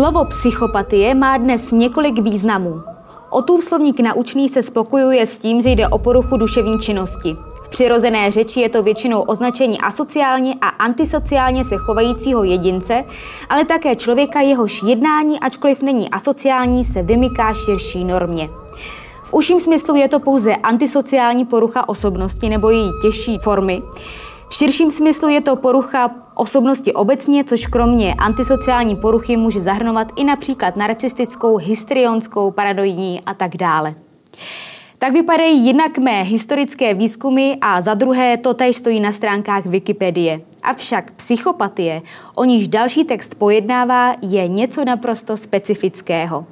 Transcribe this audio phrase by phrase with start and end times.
[0.00, 2.82] Slovo psychopatie má dnes několik významů.
[3.30, 7.36] Otův slovník naučný se spokojuje s tím, že jde o poruchu duševní činnosti.
[7.64, 13.04] V přirozené řeči je to většinou označení asociálně a antisociálně se chovajícího jedince,
[13.48, 18.50] ale také člověka, jehož jednání, ačkoliv není asociální, se vymyká širší normě.
[19.24, 23.82] V užším smyslu je to pouze antisociální porucha osobnosti nebo její těžší formy.
[24.50, 30.24] V širším smyslu je to porucha osobnosti obecně, což kromě antisociální poruchy může zahrnovat i
[30.24, 33.94] například narcistickou, histrionskou, paradoidní a tak dále.
[34.98, 40.40] Tak vypadají jednak mé historické výzkumy a za druhé to též stojí na stránkách Wikipedie.
[40.62, 42.02] Avšak psychopatie,
[42.34, 46.46] o níž další text pojednává, je něco naprosto specifického.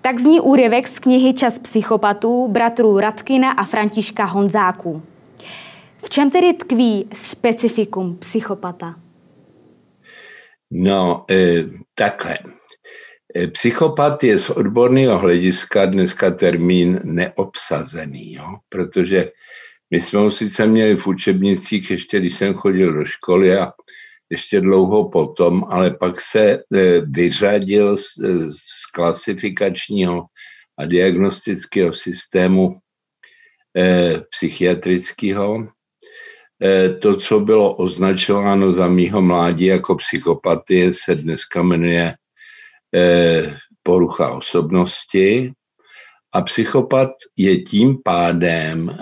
[0.00, 5.02] Tak zní úryvek z knihy Čas psychopatů bratrů Radkina a Františka Honzáků.
[6.08, 9.00] Čem tedy tkví specifikum psychopata?
[10.70, 12.38] No, e, takhle.
[13.34, 18.58] E, psychopat je z odborného hlediska dneska termín neobsazený, jo?
[18.68, 19.30] protože
[19.90, 23.72] my jsme ho sice měli v učebnicích, ještě když jsem chodil do školy a
[24.30, 26.60] ještě dlouho potom, ale pak se e,
[27.00, 30.24] vyřadil z, e, z klasifikačního
[30.78, 32.76] a diagnostického systému
[33.76, 35.68] e, psychiatrického
[37.02, 42.14] to, co bylo označováno za mýho mládí jako psychopatie, se dneska jmenuje
[42.94, 45.52] eh, porucha osobnosti.
[46.32, 48.98] A psychopat je tím pádem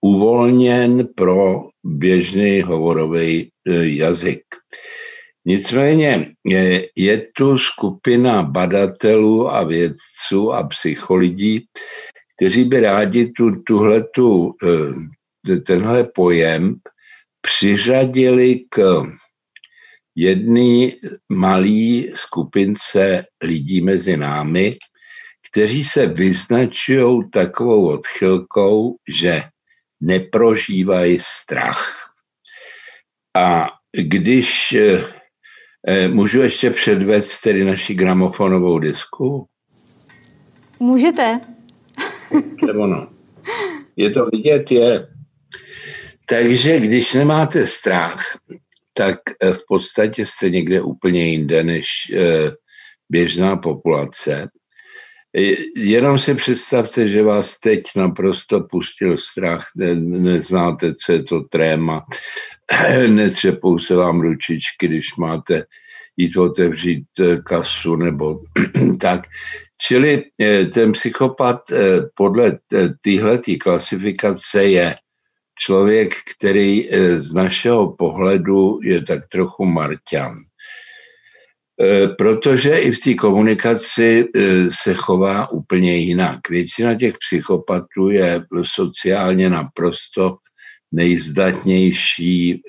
[0.00, 4.44] uvolněn pro běžný hovorový eh, jazyk.
[5.46, 11.66] Nicméně je, je tu skupina badatelů a vědců a psycholidí,
[12.36, 14.54] kteří by rádi tu, tuhletu
[15.66, 16.74] tenhle pojem
[17.40, 19.02] přiřadili k
[20.16, 20.92] jedné
[21.28, 24.72] malé skupince lidí mezi námi,
[25.50, 29.42] kteří se vyznačují takovou odchylkou, že
[30.00, 32.10] neprožívají strach.
[33.36, 39.46] A když eh, můžu ještě předvést tedy naši gramofonovou disku?
[40.80, 41.40] Můžete.
[42.80, 43.10] Ono.
[43.96, 45.13] Je to vidět, je.
[46.26, 48.22] Takže když nemáte strach,
[48.94, 52.50] tak eh, v podstatě jste někde úplně jinde než eh,
[53.08, 54.48] běžná populace.
[55.76, 62.04] Jenom si představte, že vás teď naprosto pustil strach, ne, neznáte, co je to tréma,
[63.08, 65.64] netřepou se vám ručičky, když máte
[66.16, 68.40] jít otevřít eh, kasu nebo
[69.00, 69.20] tak.
[69.80, 70.22] Čili
[70.74, 71.60] ten psychopat
[72.14, 72.58] podle
[73.02, 74.96] téhle klasifikace je
[75.58, 80.34] člověk, který eh, z našeho pohledu je tak trochu marťan.
[81.80, 86.48] Eh, protože i v té komunikaci eh, se chová úplně jinak.
[86.48, 90.36] Většina těch psychopatů je sociálně naprosto
[90.92, 92.62] nejzdatnější,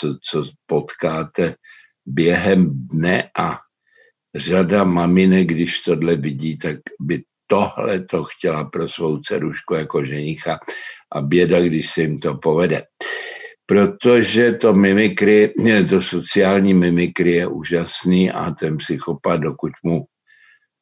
[0.00, 1.54] co, co potkáte
[2.06, 3.58] během dne a
[4.36, 10.58] řada maminek, když tohle vidí, tak by tohle to chtěla pro svou dcerušku jako ženicha
[11.12, 12.82] a běda, když se jim to povede.
[13.66, 15.54] Protože to mimikry,
[15.88, 20.04] to sociální mimikry je úžasný a ten psychopat, dokud mu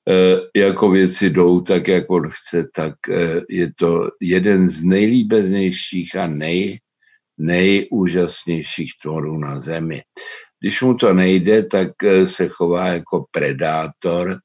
[0.08, 6.16] e, jako věci jdou tak, jak on chce, tak e, je to jeden z nejlíbeznějších
[6.16, 6.78] a nej,
[7.38, 10.02] nejúžasnějších tvorů na zemi.
[10.60, 14.38] Když mu to nejde, tak e, se chová jako predátor,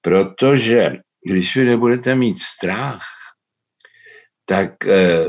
[0.00, 0.96] protože
[1.26, 3.02] když vy nebudete mít strach,
[4.46, 5.24] tak eh,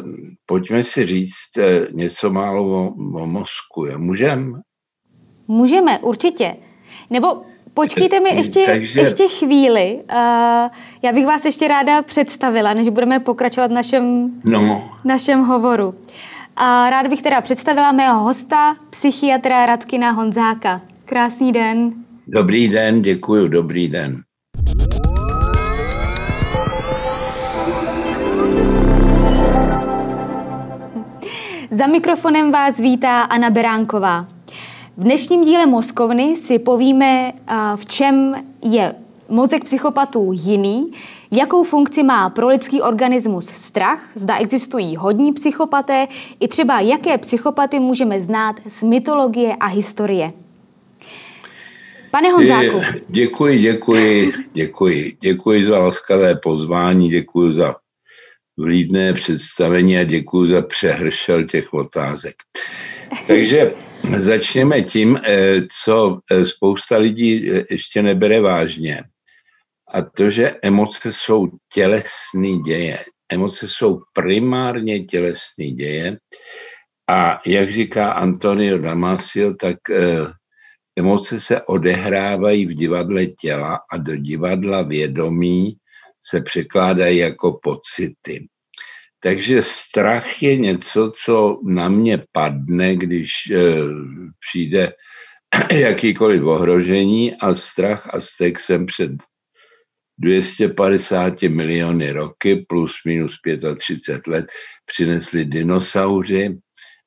[0.46, 3.86] pojďme si říct eh, něco málo o, o mozku.
[3.98, 4.60] Můžeme?
[5.48, 6.56] Můžeme, určitě.
[7.10, 7.42] Nebo
[7.74, 9.00] počkejte mi ještě, Takže...
[9.00, 9.96] ještě chvíli.
[9.96, 10.70] Uh,
[11.02, 14.92] já bych vás ještě ráda představila, než budeme pokračovat v našem, no.
[15.04, 15.96] našem hovoru.
[16.56, 20.82] A ráda bych teda představila mého hosta, psychiatra Radkina Honzáka.
[21.06, 21.94] Krásný den.
[22.28, 24.22] Dobrý den, děkuji, dobrý den.
[31.74, 34.28] Za mikrofonem vás vítá Anna Beránková.
[34.98, 37.34] V dnešním díle Mozkovny si povíme,
[37.76, 38.96] v čem je
[39.30, 40.92] mozek psychopatů jiný,
[41.32, 46.08] jakou funkci má pro lidský organismus strach, zda existují hodní psychopaté,
[46.40, 50.34] i třeba jaké psychopaty můžeme znát z mytologie a historie.
[52.12, 52.82] Pane Honzáku.
[53.08, 55.18] Děkuji, děkuji, děkuji.
[55.20, 57.76] Děkuji za laskavé pozvání, děkuji za
[58.58, 62.36] vlídné představení a děkuji za přehršel těch otázek.
[63.28, 63.74] Takže
[64.18, 69.04] začněme tím, eh, co eh, spousta lidí eh, ještě nebere vážně.
[69.94, 73.00] A to, že emoce jsou tělesný děje.
[73.30, 76.18] Emoce jsou primárně tělesný děje.
[77.10, 79.78] A jak říká Antonio Damasio, tak
[80.96, 85.78] emoce se odehrávají v divadle těla a do divadla vědomí
[86.24, 88.48] se překládají jako pocity.
[89.20, 93.60] Takže strach je něco, co na mě padne, když e,
[94.40, 94.94] přijde
[95.72, 99.12] jakýkoliv ohrožení a strach a stek jsem před
[100.18, 103.40] 250 miliony roky plus minus
[103.78, 104.46] 35 let
[104.86, 106.58] přinesli dinosauři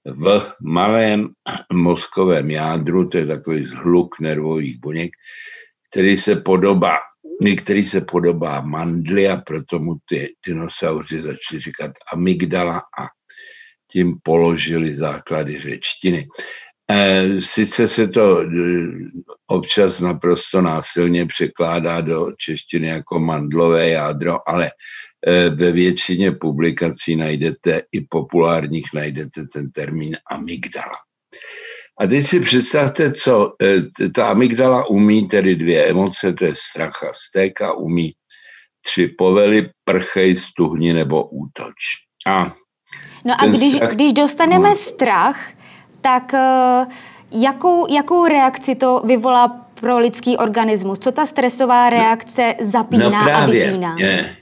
[0.07, 1.29] v malém
[1.73, 5.11] mozkovém jádru, to je takový zhluk nervových buněk,
[5.91, 6.97] který se podobá
[7.57, 13.07] který se podobá mandli a proto mu ty dinosauři začali říkat amygdala a
[13.91, 16.29] tím položili základy řečtiny.
[16.91, 18.47] E, sice se to e,
[19.47, 24.71] občas naprosto násilně překládá do češtiny jako mandlové jádro, ale
[25.27, 30.97] e, ve většině publikací najdete i populárních najdete ten termín amygdala.
[32.01, 37.05] A teď si představte, co e, ta amygdala umí, tedy dvě emoce, to je strach
[37.05, 38.13] a stek a umí
[38.87, 41.75] tři povely, prchej, stuhni nebo útoč.
[42.27, 42.53] A
[43.25, 43.93] no a když, strach...
[43.93, 44.77] když dostaneme no.
[44.77, 45.51] strach,
[46.01, 46.87] tak e,
[47.31, 49.49] jakou, jakou reakci to vyvolá
[49.81, 50.99] pro lidský organismus?
[50.99, 53.97] Co ta stresová no, reakce zapíná no právě, a vypíná?
[53.99, 54.37] Je.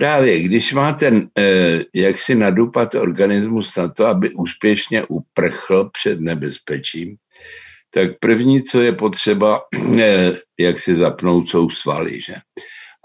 [0.00, 6.20] Právě, když má ten, eh, jak si nadupat organismus na to, aby úspěšně uprchl před
[6.20, 7.16] nebezpečím,
[7.92, 9.60] tak první, co je potřeba,
[10.00, 12.20] eh, jak si zapnout, jsou svaly.
[12.20, 12.34] Že?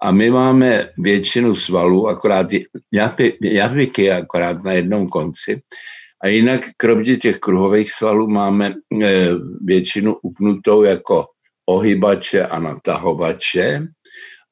[0.01, 2.47] A my máme většinu svalů, akorát
[3.43, 5.59] jazyky akorát na jednom konci.
[6.23, 9.29] A jinak, kromě těch kruhových svalů, máme eh,
[9.65, 11.25] většinu upnutou jako
[11.67, 13.87] ohybače a natahovače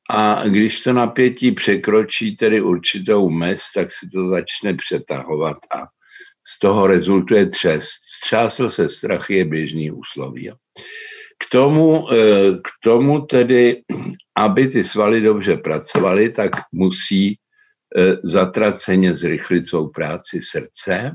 [0.10, 5.88] a když to napětí překročí tedy určitou mez, tak se to začne přetahovat a
[6.48, 7.90] z toho rezultuje třes.
[8.24, 10.52] Třásl se strach je běžný úsloví.
[11.40, 12.16] K tomu, eh,
[12.64, 13.82] k tomu tedy,
[14.36, 17.38] aby ty svaly dobře pracovaly, tak musí
[17.98, 21.12] eh, zatraceně zrychlit svou práci srdce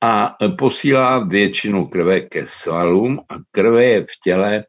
[0.00, 4.64] a posílá většinu krve ke svalům a krve je v těle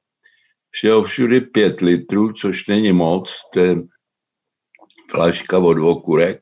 [0.72, 3.76] všeho všudy pět litrů, což není moc, to je
[5.12, 6.40] flaška od okurek.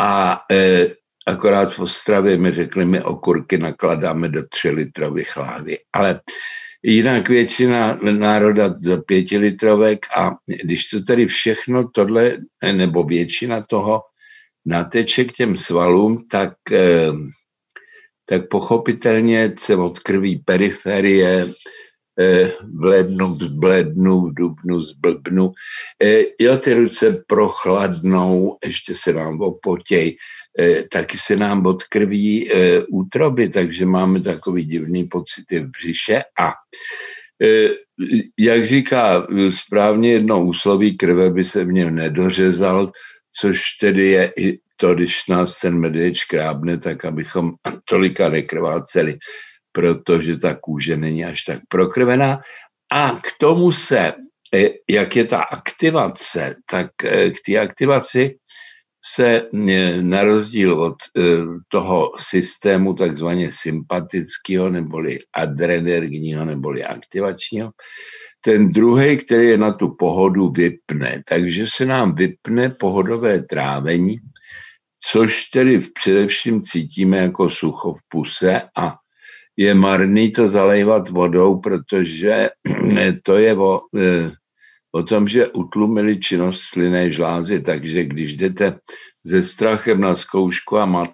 [0.00, 0.86] A e,
[1.26, 5.78] akorát v Ostravě mi řekli, my okurky nakladáme do tři litrových láhví.
[5.92, 6.20] Ale
[6.82, 10.30] jinak většina národa do pětilitrovek a
[10.64, 12.36] když to tady všechno tohle,
[12.72, 14.02] nebo většina toho
[14.66, 17.12] nateče k těm svalům, tak, e,
[18.26, 21.46] tak pochopitelně se odkrví periferie,
[22.74, 25.52] v lednu zblednu, v dubnu zblbnu.
[26.02, 30.16] Eh, jo, ty ruce prochladnou, ještě se nám opotěj,
[30.58, 32.50] eh, taky se nám odkrví
[32.88, 36.52] útroby, takže máme takový divný pocity v břiše a
[38.38, 42.92] jak říká správně jedno úsloví, krve by se v něm nedořezal,
[43.40, 47.52] což tedy je i to, když nás ten medvěd krábne, tak abychom
[47.84, 49.18] tolika nekrváceli
[49.74, 52.40] protože ta kůže není až tak prokrvená.
[52.92, 54.12] A k tomu se,
[54.54, 58.36] e, jak je ta aktivace, tak e, k té aktivaci
[59.04, 60.96] se e, na rozdíl od
[61.68, 67.70] toho systému takzvaně sympatického neboli adrenergního neboli aktivačního,
[68.44, 71.22] ten druhý, který je na tu pohodu, vypne.
[71.28, 74.16] Takže se nám vypne pohodové trávení,
[75.10, 78.94] což tedy především cítíme jako sucho v puse a
[79.56, 82.50] je marný to zalejvat vodou, protože
[83.22, 84.30] to je o, e,
[84.92, 88.78] o tom, že utlumili činnost slinné žlázy, takže když jdete
[89.26, 91.12] se strachem na zkoušku a máte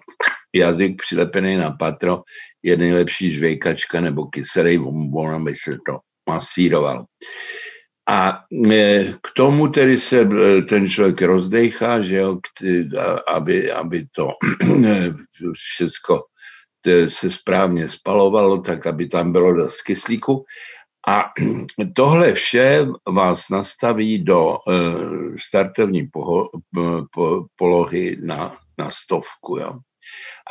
[0.55, 2.21] jazyk přilepený na patro,
[2.63, 7.05] je nejlepší žvejkačka nebo kyselý bonbon, aby se to masíroval.
[8.09, 12.39] A e, k tomu tedy se e, ten člověk rozdechá, že jo,
[13.27, 14.29] aby, aby to
[15.53, 16.21] všechno
[17.07, 20.45] se správně spalovalo, tak aby tam bylo dost kyslíku.
[21.07, 21.23] A
[21.95, 24.73] tohle vše vás nastaví do eh,
[25.39, 26.09] startovní
[27.55, 29.57] polohy na, na stovku.
[29.57, 29.79] Jo.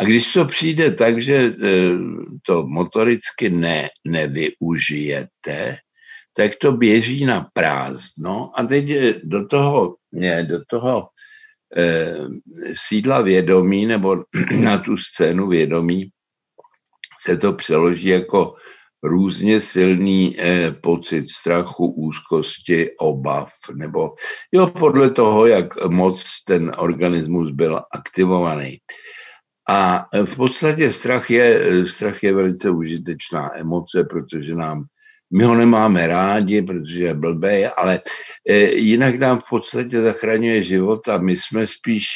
[0.00, 1.90] A když to přijde tak, že eh,
[2.46, 5.76] to motoricky ne, nevyužijete,
[6.36, 8.84] tak to běží na prázdno a teď
[9.24, 11.08] do toho, ne, do toho
[11.76, 12.16] eh,
[12.74, 14.16] sídla vědomí nebo
[14.60, 16.10] na tu scénu vědomí
[17.20, 18.54] se to přeloží jako
[19.02, 24.14] různě silný eh, pocit strachu, úzkosti, obav, nebo
[24.52, 28.78] jo, podle toho, jak moc ten organismus byl aktivovaný.
[29.68, 34.84] A v podstatě strach je, strach je velice užitečná emoce, protože nám,
[35.32, 38.00] my ho nemáme rádi, protože je blbý, ale
[38.48, 42.06] eh, jinak nám v podstatě zachraňuje život a my jsme spíš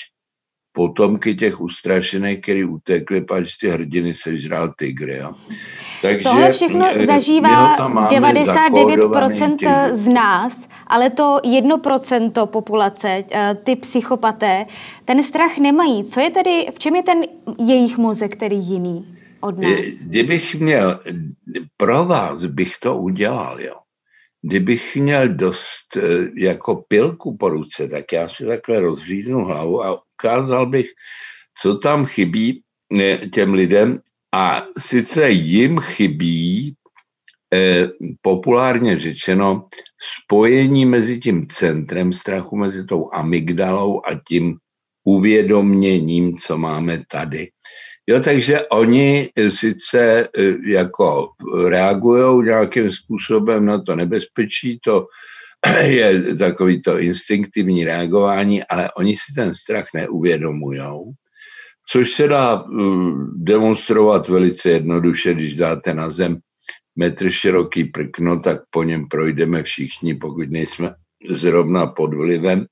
[0.75, 5.16] potomky těch ustrašených, který utekli, pač ty hrdiny sežral tygry.
[5.16, 5.33] Jo.
[6.02, 7.76] Takže Tohle všechno zažívá
[8.09, 14.66] 99% z nás, ale to 1% populace, eh, ty psychopaté,
[15.04, 16.04] ten strach nemají.
[16.04, 17.23] Co je tedy, v čem je ten
[17.59, 19.07] jejich mozek, který jiný
[19.40, 19.87] od nás?
[20.02, 21.00] Kdybych měl,
[21.76, 23.84] pro vás bych to udělal, jo.
[24.47, 26.01] Kdybych měl dost eh,
[26.37, 30.87] jako pilku po ruce, tak já si takhle rozříznu hlavu a ukázal bych,
[31.63, 32.63] co tam chybí
[33.01, 34.01] eh, těm lidem
[34.35, 36.75] a sice jim chybí
[37.55, 37.89] eh,
[38.23, 39.69] populárně řečeno
[40.01, 44.57] spojení mezi tím centrem strachu, mezi tou amygdalou a tím
[45.05, 47.49] uvědoměním, co máme tady.
[48.07, 51.29] Jo, takže oni sice eh, jako
[51.69, 55.07] reagují nějakým způsobem na to nebezpečí, to
[55.81, 60.81] je takový to instinktivní reagování, ale oni si ten strach neuvědomují
[61.91, 66.39] což se dá mm, demonstrovat velice jednoduše, když dáte na zem
[66.97, 70.95] metr široký prkno, tak po něm projdeme všichni, pokud nejsme
[71.31, 72.67] zrovna pod vlivem.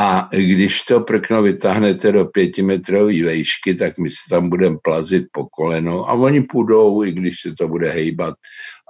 [0.00, 5.46] A když to prkno vytáhnete do pětimetrové vejšky, tak my se tam budeme plazit po
[5.46, 8.34] koleno a oni půjdou, i když se to bude hejbat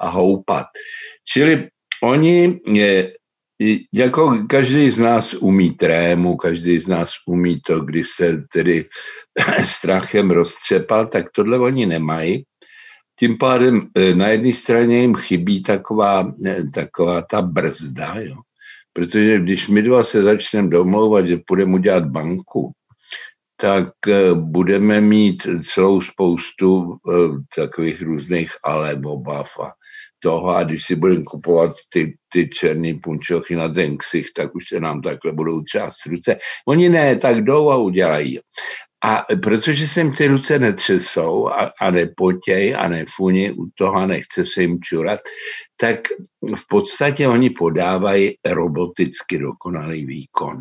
[0.01, 0.67] a houpat.
[1.33, 1.69] Čili
[2.03, 3.13] oni je,
[3.95, 8.85] jako každý z nás umí trému, každý z nás umí to, když se tedy
[9.65, 12.45] strachem roztřepal, tak tohle oni nemají.
[13.19, 18.37] Tím pádem e, na jedné straně jim chybí taková, e, taková ta brzda, jo.
[18.93, 22.73] Protože když my dva se začneme domlouvat, že půjdeme udělat banku,
[23.57, 26.97] tak e, budeme mít celou spoustu
[27.57, 29.73] takových různých ale obav a
[30.23, 34.65] toho a když si budeme kupovat ty, ty černý punčochy na ten ksich, tak už
[34.69, 36.39] se nám takhle budou třást ruce.
[36.69, 38.41] Oni ne, tak jdou a udělají.
[39.05, 44.07] A protože se jim ty ruce netřesou a, a nepotěj a nefuni u toho a
[44.07, 45.21] nechce se jim čurat,
[45.77, 46.01] tak
[46.57, 50.61] v podstatě oni podávají roboticky dokonalý výkon.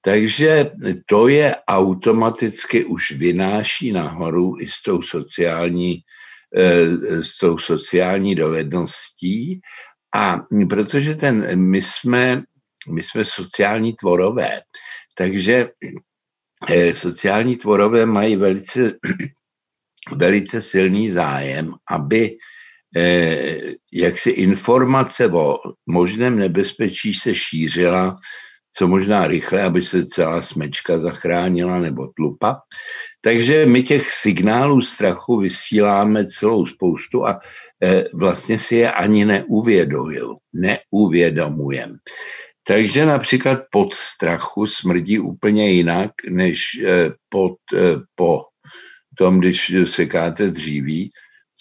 [0.00, 0.70] Takže
[1.06, 6.00] to je automaticky už vynáší nahoru i s tou sociální,
[6.56, 9.60] eh, s tou sociální dovedností.
[10.14, 10.40] A
[10.70, 12.42] protože ten, my jsme,
[12.88, 14.60] my jsme sociální tvorové,
[15.14, 15.70] takže
[16.92, 18.92] sociální tvorové mají velice,
[20.16, 22.36] velice silný zájem, aby
[22.96, 23.58] eh,
[23.92, 28.18] jak si informace o možném nebezpečí se šířila
[28.78, 32.60] co možná rychle, aby se celá smečka zachránila nebo tlupa.
[33.20, 37.40] Takže my těch signálů strachu vysíláme celou spoustu a
[37.82, 40.36] eh, vlastně si je ani neuvědomujem.
[40.54, 41.96] Neuvědomujem.
[42.68, 48.42] Takže například pod strachu smrdí úplně jinak, než eh, pod, eh, po
[49.18, 51.10] tom, když sekáte dříví,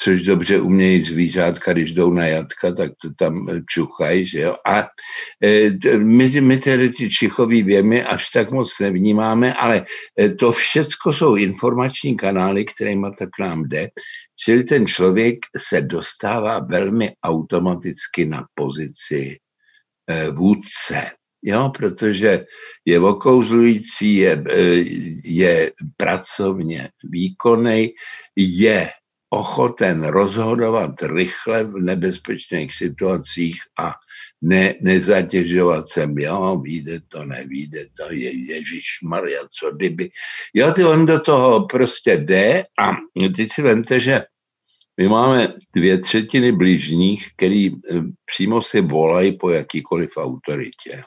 [0.04, 4.56] což dobře umějí zvířátka, když jdou na jatka, tak to tam čuchají, že jo.
[4.66, 4.88] A
[5.44, 9.86] eh, my, my tedy ty čichový věmy až tak moc nevnímáme, ale
[10.40, 13.90] to všecko jsou informační kanály, kterými tak nám jde,
[14.36, 19.47] čili ten člověk se dostává velmi automaticky na pozici Eh,
[20.32, 21.12] vůdce,
[21.44, 22.46] jo, protože
[22.86, 24.84] je okouzlující, je, eh,
[25.24, 27.94] je pracovně výkonný,
[28.36, 28.90] je
[29.30, 33.94] ochoten rozhodovat rychle v nebezpečných situacích a
[34.42, 40.10] ne, nezatěžovat se, jo, vyjde to, nevíde to, je Ježíš Maria, co kdyby.
[40.54, 42.92] Jo, ty on do toho prostě jde a
[43.36, 44.24] teď si vemte, že
[44.98, 51.02] my máme dvě třetiny blížních, který eh, přímo si volají po jakýkoliv autoritě.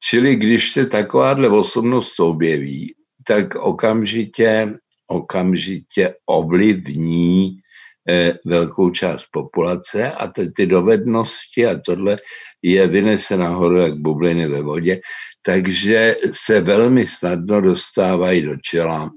[0.00, 2.94] Čili když se takováhle osobnost objeví,
[3.26, 4.74] tak okamžitě,
[5.06, 7.56] okamžitě ovlivní
[8.08, 12.18] eh, velkou část populace a ty, ty dovednosti a tohle
[12.62, 15.00] je vynese nahoru jak bubliny ve vodě,
[15.42, 19.10] takže se velmi snadno dostávají do čela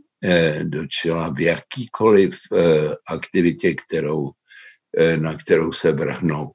[0.63, 4.31] do čela v jakýkoliv eh, aktivitě, kterou,
[4.97, 6.51] eh, na kterou se vrhnou.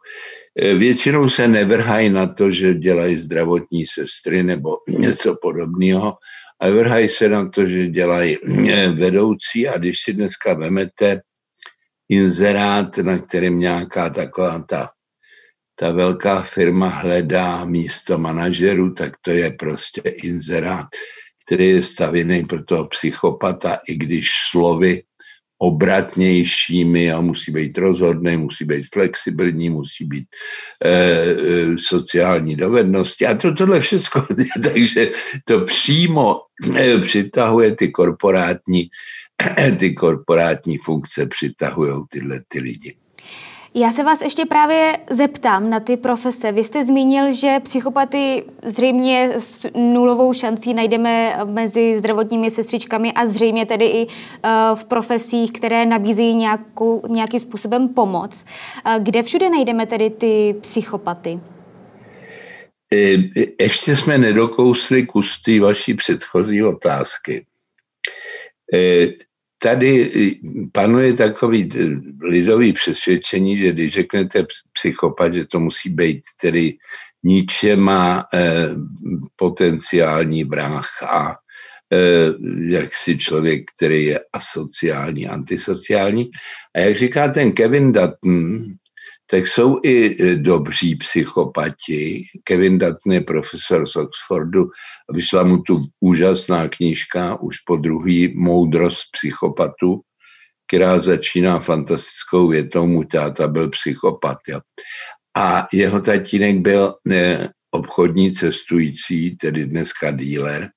[0.57, 6.17] Většinou se nevrhají na to, že dělají zdravotní sestry nebo něco podobného,
[6.61, 8.37] ale vrhají se na to, že dělají
[8.95, 11.21] vedoucí a když si dneska vemete,
[12.09, 14.91] inzerát, na kterém nějaká taková ta,
[15.75, 20.87] ta velká firma hledá místo manažeru, tak to je prostě inzerát,
[21.51, 25.03] který je stavěný pro toho psychopata, i když slovy
[25.59, 30.27] obratnějšími a musí být rozhodný, musí být flexibilní, musí být
[30.85, 31.35] e, e,
[31.79, 34.27] sociální dovednosti a to, tohle všechno.
[34.63, 35.11] Takže
[35.45, 36.41] to přímo
[36.77, 38.89] e, přitahuje ty korporátní,
[39.79, 42.97] ty korporátní funkce, přitahují tyhle ty lidi.
[43.75, 46.53] Já se vás ještě právě zeptám na ty profese.
[46.53, 53.67] Vy jste zmínil, že psychopaty zřejmě s nulovou šancí najdeme mezi zdravotními sestřičkami a zřejmě
[53.67, 56.35] tedy i eh, v profesích, které nabízejí
[57.09, 58.45] nějakým způsobem pomoc.
[58.85, 61.41] Eh, kde všude najdeme tedy ty psychopaty?
[62.93, 63.17] Eh,
[63.61, 67.47] ještě jsme nedokousli kus té vaší předchozí otázky
[69.63, 70.11] tady
[70.73, 71.69] panuje takový
[72.23, 76.77] lidový přesvědčení, že když řeknete psychopat, že to musí být tedy
[77.23, 78.69] ničema eh,
[79.37, 81.37] potenciální brácha,
[81.93, 82.33] eh,
[82.69, 86.31] jaksi člověk, který je asociální, antisociální.
[86.75, 88.63] A jak říká ten Kevin Dutton,
[89.31, 92.25] tak jsou i e, dobří psychopati.
[92.45, 94.71] Kevin Dutton je profesor z Oxfordu
[95.11, 100.01] a vyšla mu tu úžasná knížka už po druhý Moudrost psychopatu,
[100.67, 104.39] která začíná fantastickou větou, mu táta byl psychopat.
[104.49, 104.61] Ja.
[105.37, 110.71] A jeho tatínek byl ne, obchodní cestující, tedy dneska díler,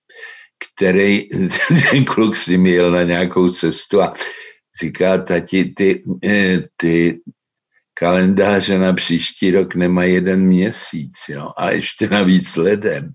[0.61, 1.29] který
[1.91, 4.13] ten kluk si jel na nějakou cestu a
[4.81, 7.21] říká, tati, ty, e, ty
[7.93, 13.09] kalendáře na příští rok nemá jeden měsíc, jo, a ještě navíc leden.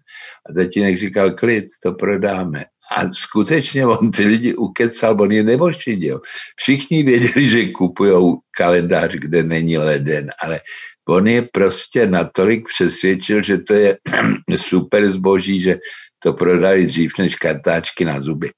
[0.50, 2.64] A tatínek říkal, klid, to prodáme.
[2.96, 6.20] A skutečně on ty lidi ukecal, on je nevošidil.
[6.56, 10.60] Všichni věděli, že kupují kalendář, kde není leden, ale
[11.08, 13.98] on je prostě natolik přesvědčil, že to je
[14.56, 15.78] super zboží, že
[16.18, 18.50] to prodali dřív než kartáčky na zuby.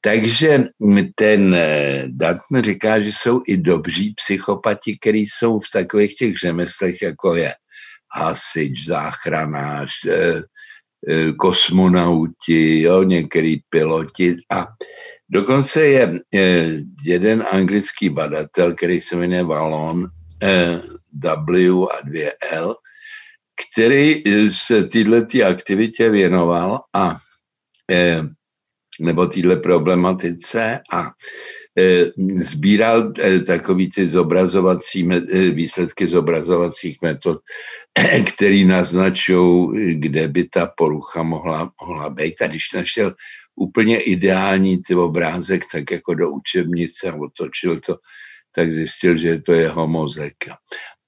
[0.00, 0.64] Takže
[1.14, 7.02] ten eh, Dutton říká, že jsou i dobří psychopati, kteří jsou v takových těch řemeslech,
[7.02, 7.54] jako je
[8.16, 10.42] hasič, záchranář, eh,
[11.08, 14.66] eh, kosmonauti, jo, některý piloti a
[15.28, 16.20] dokonce je
[17.04, 20.06] jeden anglický badatel, který se jmenuje Valon,
[21.12, 22.74] W a 2L,
[23.70, 27.16] který eh, se této aktivitě věnoval a
[27.90, 28.22] eh,
[29.00, 31.10] nebo této problematice a
[31.78, 33.12] eh, sbíral
[33.46, 35.08] takový ty zobrazovací,
[35.50, 37.38] výsledky zobrazovacích metod,
[38.34, 42.42] který naznačují, kde by ta porucha mohla, mohla být.
[42.42, 43.14] A když našel
[43.58, 47.96] úplně ideální ty obrázek, tak jako do učebnice a otočil to,
[48.54, 50.36] tak zjistil, že to je mozek.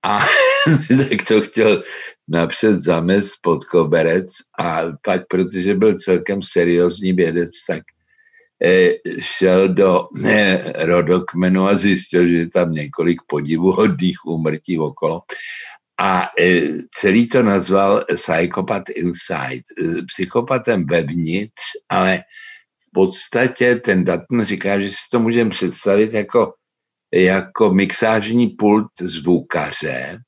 [0.05, 0.19] A
[1.09, 1.83] tak to chtěl
[2.29, 4.27] napřed zamest pod koberec
[4.59, 7.83] a pak, protože byl celkem seriózní vědec, tak
[8.65, 15.21] eh, šel do eh, rodokmenu a zjistil, že je tam několik podivuhodných úmrtí okolo.
[16.01, 19.63] A eh, celý to nazval Psychopath Inside,
[20.07, 22.19] psychopatem vevnitř, ale
[22.89, 26.53] v podstatě ten Dutton říká, že si to můžeme představit jako,
[27.15, 30.19] jako mixážní pult zvukaře,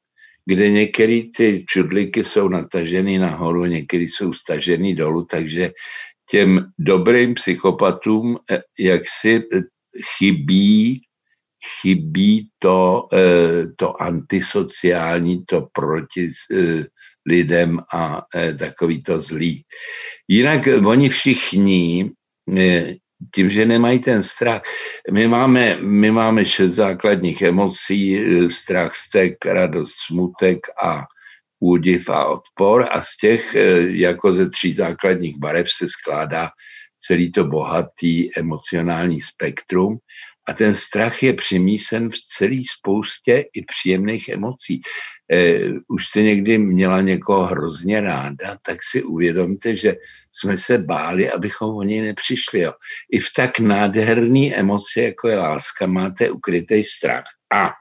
[0.47, 5.71] kde některé ty čudliky jsou nataženy nahoru, některé jsou staženy dolů, takže
[6.31, 9.61] těm dobrým psychopatům eh, jak si eh,
[10.19, 11.01] chybí,
[11.81, 16.31] chybí to, eh, to antisociální, to proti
[17.27, 18.23] lidem a
[18.59, 19.65] takový to zlý.
[20.29, 22.11] Jinak oni všichni
[23.35, 24.63] tím, že nemají ten strach.
[25.13, 31.05] My máme, my máme šest základních emocí, eh, strach, stek, radost, smutek a
[31.61, 36.51] údiv a odpor a z těch eh, jako ze tří základních barev se skládá
[36.97, 39.99] celý to bohatý emocionální spektrum
[40.49, 44.81] a ten strach je přimísen v celé spoustě i příjemných emocí.
[45.33, 49.95] Eh, už jste někdy měla někoho hrozně ráda, tak si uvědomte, že
[50.33, 52.61] jsme se báli, abychom o něj nepřišli.
[52.61, 52.73] Jo.
[53.11, 57.25] I v tak nádherný emoci, jako je láska, máte ukrytý strach.
[57.55, 57.73] A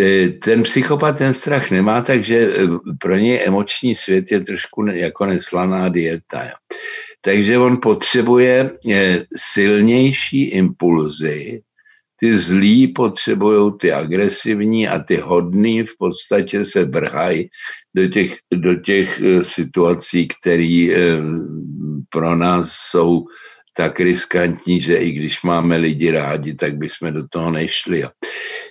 [0.00, 2.66] eh, ten psychopat ten strach nemá, takže eh,
[3.00, 6.44] pro něj emoční svět je trošku jako neslaná dieta.
[6.44, 6.56] Jo.
[7.20, 8.70] Takže on potřebuje
[9.36, 11.62] silnější impulzy,
[12.16, 17.48] ty zlí potřebují ty agresivní a ty hodný v podstatě se vrhají
[17.94, 21.22] do těch, do těch eh, situací, které eh,
[22.10, 23.24] pro nás jsou
[23.76, 28.04] tak riskantní, že i když máme lidi rádi, tak bychom do toho nešli.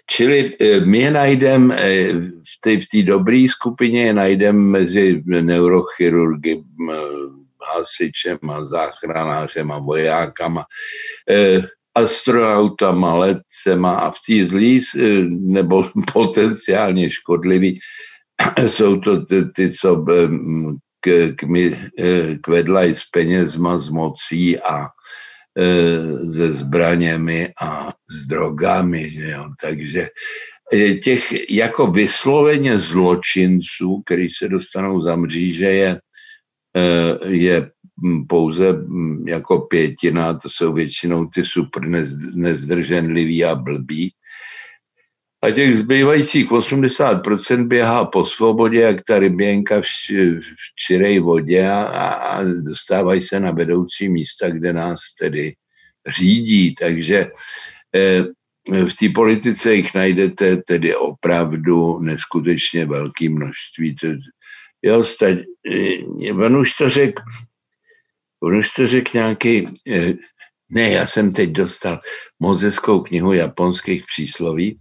[0.08, 1.77] Čili e, my je najdeme
[2.23, 6.63] v té, v té dobré skupině, je najdeme mezi neurochirurgy,
[7.75, 10.65] hasičema, záchranářema, vojákama,
[11.95, 14.82] astronautama, letcema a v té zlý
[15.29, 17.79] nebo potenciálně škodlivý
[18.67, 20.06] jsou to ty, ty co
[20.99, 21.43] k, k,
[21.99, 24.88] e, kvedlají s penězma, s mocí a
[26.36, 29.12] se zbraněmi a s drogami.
[29.12, 29.45] Že jo?
[29.62, 30.10] Takže
[31.03, 35.99] těch jako vysloveně zločinců, kteří se dostanou za mříže, je,
[37.25, 37.71] je
[38.29, 38.75] pouze
[39.25, 41.84] jako pětina, to jsou většinou ty super
[42.36, 44.13] nezdrženliví a blbí.
[45.43, 49.86] A těch zbývajících 80% běhá po svobodě, jak ta ryběnka v,
[50.41, 55.53] v čirej vodě a, a dostávají se na vedoucí místa, kde nás tedy
[56.08, 56.75] řídí.
[56.75, 57.32] Takže
[57.95, 58.23] eh,
[58.69, 63.95] v té politice jich najdete tedy opravdu neskutečně velké množství.
[64.82, 65.38] Jo, stať,
[66.45, 67.21] on už to řekl,
[68.43, 70.13] on už to řekl nějaký, eh,
[70.71, 71.99] ne, já jsem teď dostal
[72.39, 74.79] mozeskou knihu japonských přísloví,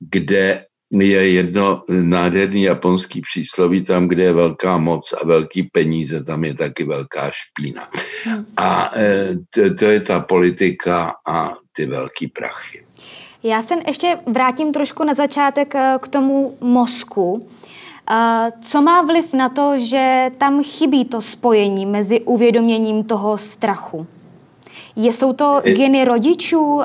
[0.00, 6.44] kde je jedno nádherný japonský přísloví, tam, kde je velká moc a velký peníze, tam
[6.44, 7.90] je taky velká špína.
[8.24, 8.46] Hmm.
[8.56, 12.84] A e, to, to je ta politika a ty velký prachy.
[13.42, 17.48] Já se ještě vrátím trošku na začátek e, k tomu mozku.
[18.60, 24.06] Co má vliv na to, že tam chybí to spojení mezi uvědoměním toho strachu?
[24.96, 26.80] Jsou to geny rodičů?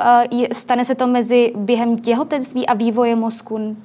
[0.54, 3.78] Stane se to mezi během těhotenství a vývoje mozku?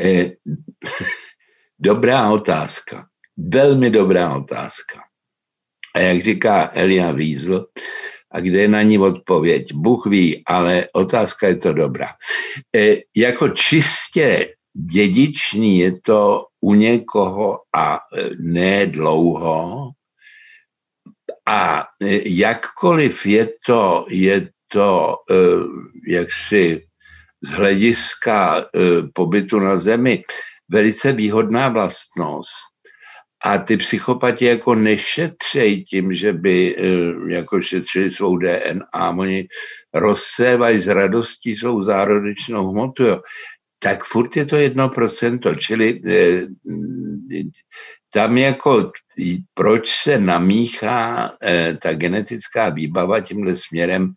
[0.00, 0.30] Eh,
[1.78, 3.06] dobrá otázka.
[3.36, 5.00] Velmi dobrá otázka.
[5.94, 7.66] A jak říká Elia Wiesel,
[8.32, 9.74] a kde je na ní odpověď?
[9.74, 12.08] Bůh ví, ale otázka je to dobrá.
[12.76, 17.98] E, jako čistě dědičný je to u někoho a
[18.38, 19.90] ne dlouho,
[21.46, 25.34] a e, jakkoliv je to, je to e,
[26.12, 26.82] jaksi
[27.42, 28.62] z hlediska e,
[29.14, 30.22] pobytu na zemi
[30.68, 32.76] velice výhodná vlastnost,
[33.44, 36.76] a ty psychopati jako nešetřejí tím, že by
[37.28, 39.48] jako šetřili svou DNA, oni
[39.94, 43.20] rozsévají z radostí svou zárodečnou hmotu, jo.
[43.78, 46.00] Tak furt je to jedno procento, čili
[48.12, 48.92] tam jako
[49.54, 54.12] proč se namíchá eh, ta genetická výbava tímhle směrem,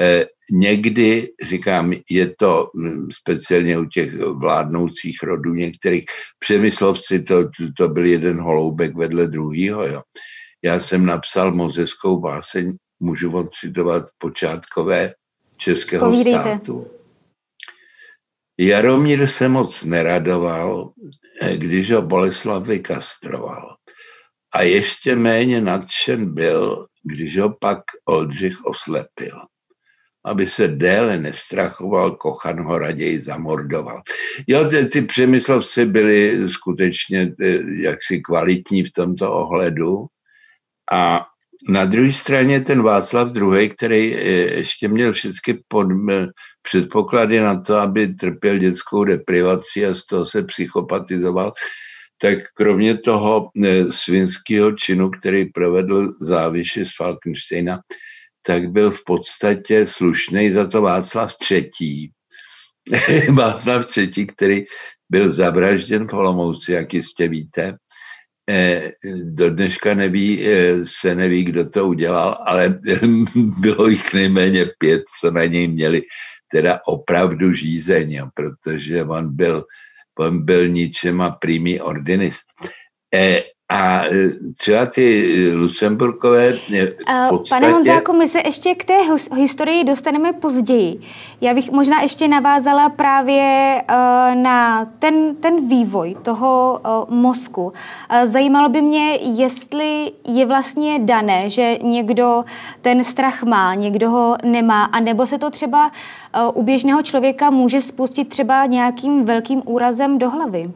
[0.00, 6.04] eh, někdy, říkám, je to hm, speciálně u těch vládnoucích rodů některých,
[6.38, 9.86] přemyslovci, to, to byl jeden holoubek vedle druhého.
[9.86, 10.02] Jo.
[10.62, 15.12] Já jsem napsal mozeskou báseň, můžu vám citovat počátkové
[15.56, 16.40] českého Povídejte.
[16.40, 16.97] státu.
[18.60, 20.92] Jaromír se moc neradoval,
[21.42, 23.76] eh, když ho Boleslav vykastroval.
[24.54, 29.40] A ještě méně nadšen byl, když ho pak Oldřich oslepil.
[30.24, 34.02] Aby se déle nestrachoval, Kochan ho raději zamordoval.
[34.46, 40.06] Jo, ty, ty přemyslovci byli skutečně eh, jaksi kvalitní v tomto ohledu.
[40.92, 41.26] A
[41.68, 44.20] na druhé straně ten Václav II., který eh,
[44.58, 45.86] ještě měl všechny pod,
[46.62, 51.52] předpoklady na to, aby trpěl dětskou deprivací a z toho se psychopatizoval,
[52.20, 57.80] tak kromě toho eh, svinského činu, který provedl záviši z Falkensteina,
[58.46, 62.10] tak byl v podstatě slušný za to Václav III.
[63.34, 64.64] Václav III., který
[65.10, 67.76] byl zavražděn v Olomouci, jak jistě víte.
[68.48, 68.92] Eh,
[69.24, 72.78] do dneška neví, eh, se neví, kdo to udělal, ale
[73.60, 76.02] bylo jich nejméně pět, co na něj měli
[76.50, 79.64] teda opravdu žízeň, protože on byl
[80.18, 82.38] on byl ničem a prými ordinis.
[83.14, 84.10] E, a e,
[84.56, 87.60] třeba ty Lucemburkové e, v podstatě...
[87.60, 88.98] Pane Honzáku, my se ještě k té
[89.36, 91.00] historii dostaneme později.
[91.40, 93.82] Já bych možná ještě navázala právě
[94.34, 97.72] na ten, ten vývoj toho mozku.
[98.24, 102.44] Zajímalo by mě, jestli je vlastně dané, že někdo
[102.82, 105.90] ten strach má, někdo ho nemá, anebo se to třeba
[106.54, 110.70] u běžného člověka může spustit třeba nějakým velkým úrazem do hlavy.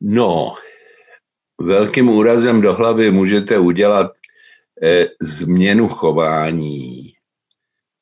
[0.00, 0.54] No,
[1.60, 4.10] velkým úrazem do hlavy můžete udělat
[4.82, 7.12] eh, změnu chování,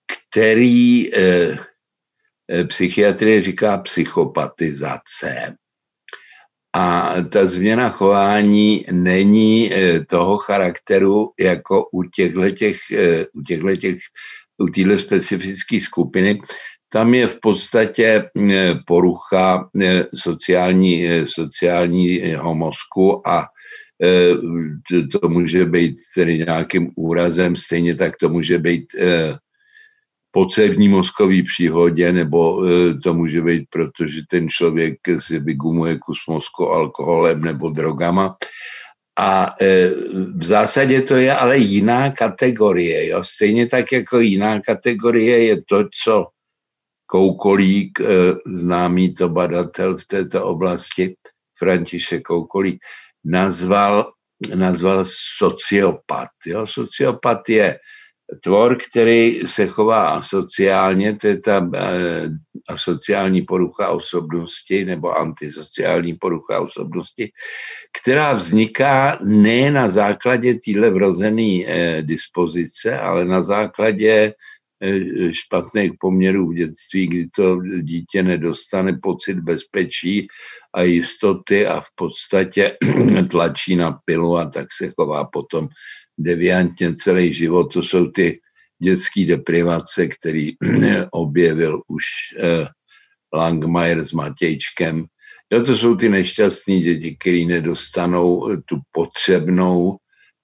[0.07, 1.59] který eh,
[2.49, 5.57] eh, psychiatrie říká psychopatizace.
[6.73, 9.71] A ta změna chování není
[10.09, 12.77] toho charakteru jako u těchto těch,
[13.33, 13.97] u těchto těch,
[14.59, 16.41] u specifické skupiny.
[16.93, 18.31] Tam je v podstatě
[18.87, 19.69] porucha
[20.15, 23.47] sociální, sociálního mozku a
[25.13, 28.87] to může být tedy nějakým úrazem, stejně tak to může být
[30.31, 32.63] pocevní mozkový příhodě, nebo
[33.03, 38.37] to může být, protože ten člověk si vygumuje kus mozku alkoholem nebo drogama.
[39.19, 39.55] A
[40.37, 43.07] v zásadě to je ale jiná kategorie.
[43.07, 43.25] Jo?
[43.25, 46.27] Stejně tak jako jiná kategorie je to, co
[47.07, 48.05] Koukolík, e,
[48.47, 51.17] známý to badatel v této oblasti,
[51.59, 52.83] František Koukolík,
[53.25, 54.13] nazval,
[54.55, 55.05] nazval
[55.37, 56.29] sociopat.
[56.47, 56.67] Jo?
[56.67, 57.79] Sociopat je
[58.43, 62.29] tvor, který se chová asociálně, to je ta eh,
[62.69, 67.31] asociální porucha osobnosti nebo antisociální porucha osobnosti,
[68.01, 74.33] která vzniká ne na základě téhle vrozené eh, dispozice, ale na základě eh,
[75.31, 80.29] špatných poměrů v dětství, kdy to dítě nedostane pocit bezpečí
[80.75, 82.77] a jistoty a v podstatě
[83.31, 85.69] tlačí na pilu a tak se chová potom
[86.19, 87.73] deviantně celý život.
[87.73, 88.41] To jsou ty
[88.83, 90.53] dětské deprivace, který
[91.13, 92.05] objevil už
[92.41, 92.67] eh,
[93.33, 95.05] Langmajer s Matějčkem.
[95.53, 99.97] Jo, to jsou ty nešťastní děti, které nedostanou tu potřebnou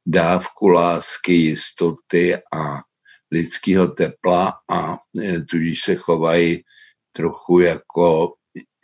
[0.07, 2.81] dávku lásky, jistoty a
[3.33, 6.65] lidského tepla a eh, tudíž se chovají
[7.13, 8.35] trochu jako,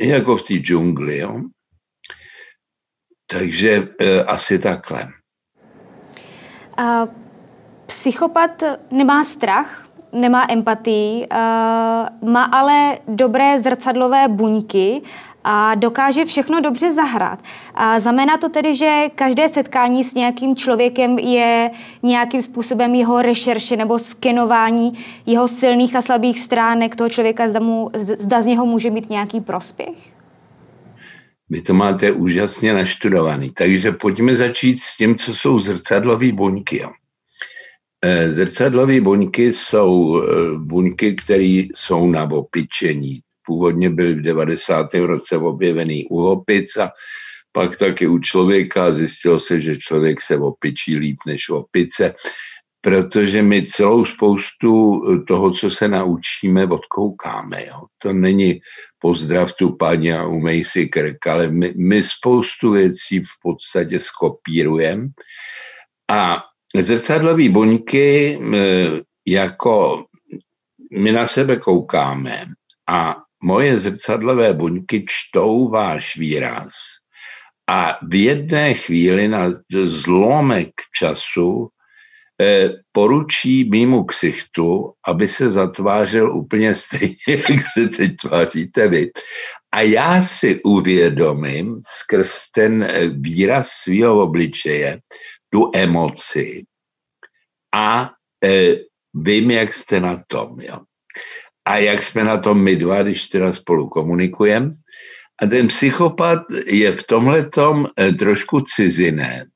[0.01, 1.19] jako v té džungli.
[1.19, 1.41] Jo?
[3.31, 5.09] Takže e, asi takhle.
[7.87, 11.27] Psychopat nemá strach, nemá empatii,
[12.23, 15.03] má ale dobré zrcadlové buňky
[15.45, 17.39] a dokáže všechno dobře zahrát.
[17.75, 21.71] A znamená to tedy, že každé setkání s nějakým člověkem je
[22.03, 27.91] nějakým způsobem jeho rešerše nebo skenování jeho silných a slabých stránek toho člověka, zda, mu,
[27.95, 29.97] zda z něho může mít nějaký prospěch?
[31.51, 33.51] Vy to máte úžasně naštudovaný.
[33.51, 36.85] Takže pojďme začít s tím, co jsou zrcadlové buňky.
[38.05, 43.21] Eh, zrcadlové buňky jsou eh, buňky, které jsou na opičení.
[43.49, 44.95] Původně byly v 90.
[44.95, 46.93] roce objevený u opic a
[47.53, 52.15] pak taky u člověka zjistilo se, že člověk se opičí líp než opice
[52.81, 57.67] protože my celou spoustu toho, co se naučíme, odkoukáme.
[57.67, 57.87] Jo.
[57.99, 58.61] To není
[58.99, 65.09] pozdrav tu paní a umej si krk, ale my, my spoustu věcí v podstatě skopírujeme.
[66.11, 66.43] A
[66.77, 68.39] zrcadlové buňky
[69.27, 70.05] jako
[70.93, 72.47] my na sebe koukáme
[72.89, 76.73] a moje zrcadlové buňky čtou váš výraz
[77.71, 79.53] a v jedné chvíli na
[79.87, 81.69] zlomek času
[82.43, 89.11] Eh, poručí mýmu ksichtu, aby se zatvářel úplně stejně, jak se teď tváříte vy.
[89.73, 95.01] A já si uvědomím skrz ten eh, výraz svého obličeje
[95.51, 96.63] tu emoci
[97.75, 98.11] a
[98.45, 98.75] e,
[99.15, 100.61] vím, jak jste na tom.
[100.61, 100.79] Jo.
[101.69, 104.71] A jak jsme na tom my dva, když teda spolu komunikujeme.
[105.43, 107.51] A ten psychopat je v tomhle
[108.19, 109.53] trošku cizinec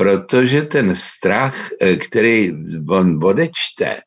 [0.00, 2.52] protože ten strach, eh, který
[2.88, 4.00] on odečte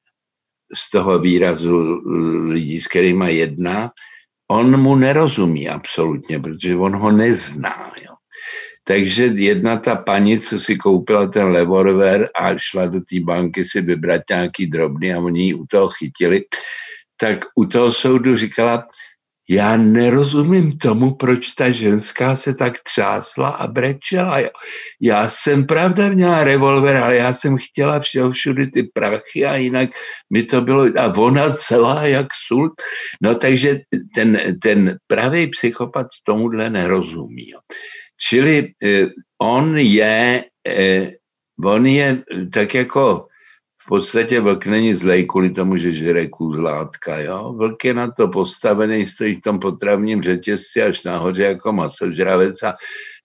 [0.74, 2.10] z toho výrazu eh,
[2.50, 3.92] lidí, s kterými jedná,
[4.50, 7.94] on mu nerozumí absolutně, protože on ho nezná.
[8.02, 8.18] Jo.
[8.84, 13.82] Takže jedna ta paní, co si koupila ten revolver a šla do té banky si
[13.82, 16.42] vybrat nějaký drobný a oni ji u toho chytili,
[17.24, 18.88] tak u toho soudu říkala,
[19.50, 24.40] já nerozumím tomu, proč ta ženská se tak třásla a brečela.
[25.02, 29.90] Já jsem pravda měla revolver, ale já jsem chtěla všeho všude ty prachy a jinak
[30.30, 32.72] mi to bylo, a ona celá jak sůl.
[33.22, 33.80] No takže
[34.16, 37.52] ten, ten pravý psychopat tomuhle nerozumí.
[38.30, 39.08] Čili eh,
[39.42, 41.12] on je, eh,
[41.66, 43.28] on je tak jako
[43.84, 47.20] v podstatě vlk není zlej kvůli tomu, že žere kůzlátka.
[47.20, 47.54] Jo?
[47.58, 52.76] Vlk je na to postavený, stojí v tom potravním řetězci až nahoře jako masožravec a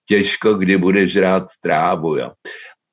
[0.05, 2.17] těžko kdy bude žrát trávu.
[2.17, 2.31] Jo?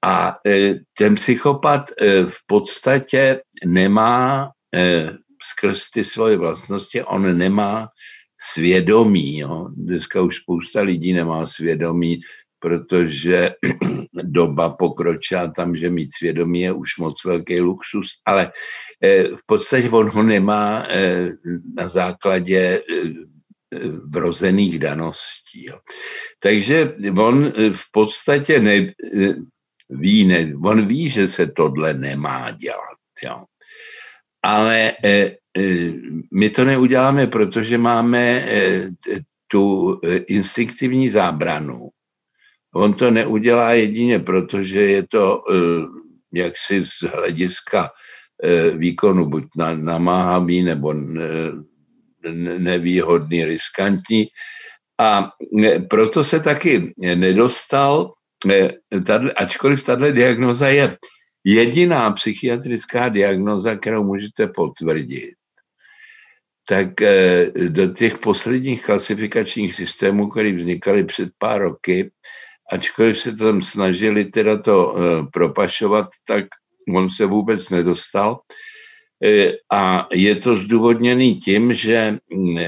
[0.04, 5.10] A e, ten psychopat e, v podstatě nemá e,
[5.42, 7.88] skrz ty svoje vlastnosti, on nemá
[8.40, 9.38] svědomí.
[9.38, 9.68] Jo?
[9.76, 12.20] Dneska už spousta lidí nemá svědomí,
[12.58, 13.54] protože
[14.22, 18.52] doba pokročila tam, že mít svědomí je už moc velký luxus, ale
[19.02, 21.32] eh, v podstatě on ho nemá eh,
[21.76, 22.82] na základě eh,
[24.04, 25.68] vrozených daností.
[26.42, 28.92] Takže on v podstatě ne,
[29.90, 32.98] ví, ne, on ví, že se tohle nemá dělat.
[33.24, 33.44] Jo.
[34.42, 34.92] Ale
[36.32, 38.46] my to neuděláme, protože máme
[39.50, 41.90] tu instinktivní zábranu.
[42.76, 45.44] On to neudělá jedině, protože je to
[46.32, 47.90] jaksi z hlediska
[48.42, 50.94] Eh, výkonu buď namáhavý nebo
[52.58, 54.26] nevýhodný, riskantní.
[55.00, 55.30] A
[55.64, 58.12] eh, proto se taky nedostal,
[58.50, 58.72] eh,
[59.36, 60.96] ačkoliv tato diagnoza je
[61.44, 65.34] jediná psychiatrická diagnoza, kterou můžete potvrdit,
[66.68, 66.88] tak
[67.68, 72.10] do těch posledních klasifikačních systémů, které vznikaly před pár roky,
[72.72, 74.96] ačkoliv se tam snažili teda to
[75.32, 76.44] propašovat, tak
[76.94, 78.40] on se vůbec nedostal.
[79.24, 82.58] E, a je to zdůvodněný tím, že mm,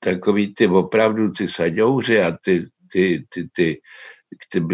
[0.00, 3.80] takový ty opravdu ty saďouři a ty, ty, ty, ty,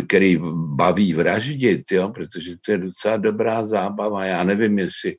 [0.07, 4.25] který baví vraždit, jo, protože to je docela dobrá zábava.
[4.25, 5.17] Já nevím, jestli e,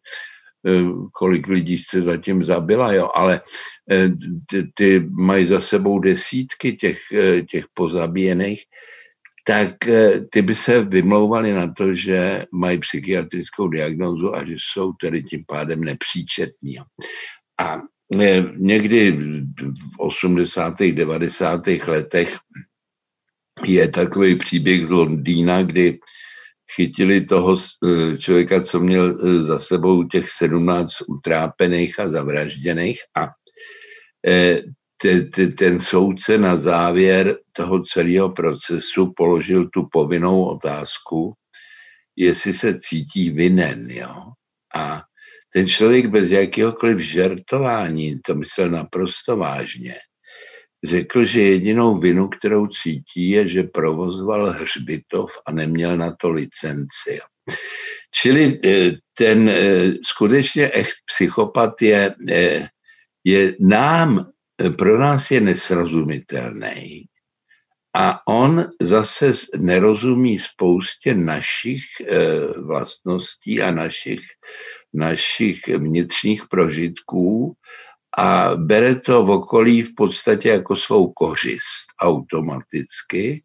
[1.12, 3.42] kolik lidí se zatím zabila, jo, ale
[4.50, 7.00] ty, ty mají za sebou desítky těch,
[7.52, 8.64] těch pozabíjených
[9.48, 14.94] tak eh, ty by se vymlouvali na to, že mají psychiatrickou diagnózu a že jsou
[14.94, 16.78] tedy tím pádem nepříčetní.
[17.60, 17.78] A
[18.22, 19.12] eh, někdy
[19.94, 20.74] v 80.
[20.92, 21.68] 90.
[21.68, 22.38] letech
[23.66, 26.00] je takový příběh z Londýna, kdy
[26.76, 33.30] chytili toho eh, člověka, co měl za sebou těch 17 utrápených a zavražděných a
[35.58, 41.34] ten soudce na závěr toho celého procesu položil tu povinnou otázku,
[42.16, 43.92] jestli se cítí vinen.
[43.92, 44.16] Jo?
[44.76, 45.02] A
[45.54, 49.96] ten člověk bez jakéhokoliv žertování, to myslel naprosto vážně,
[50.84, 57.20] řekl, že jedinou vinu, kterou cítí, je, že provozoval hřbitov a neměl na to licenci.
[58.12, 62.68] Čili eh, ten eh, skutečně echt psychopat je, eh,
[63.24, 64.32] je nám
[64.78, 67.08] pro nás je nesrozumitelný
[67.96, 74.22] a on zase nerozumí spoustě našich eh, vlastností a našich,
[74.94, 77.54] našich vnitřních prožitků
[78.18, 83.44] a bere to v okolí v podstatě jako svou kořist automaticky.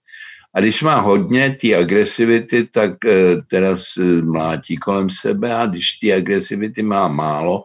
[0.54, 3.76] A když má hodně té agresivity, tak eh, teda
[4.22, 7.64] mlátí kolem sebe a když té agresivity má málo,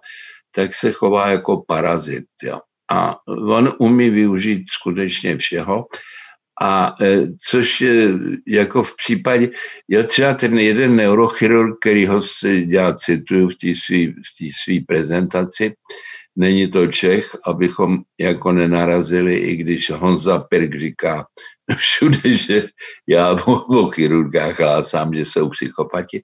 [0.52, 2.26] tak se chová jako parazit.
[2.44, 2.60] Jo
[2.92, 5.86] a on umí využít skutečně všeho.
[6.62, 7.84] A e, což
[8.48, 9.50] jako v případě,
[9.90, 12.22] já třeba ten jeden neurochirurg, který ho
[12.68, 15.74] já cituju v té své prezentaci,
[16.36, 21.26] není to Čech, abychom jako nenarazili, i když Honza Pirk říká
[21.76, 22.68] všude, že
[23.08, 26.22] já o, o chirurgách hlásám, že jsou psychopati,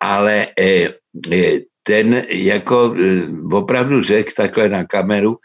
[0.00, 0.88] ale e,
[1.32, 3.22] e, ten jako e,
[3.56, 5.36] opravdu řekl takhle na kameru,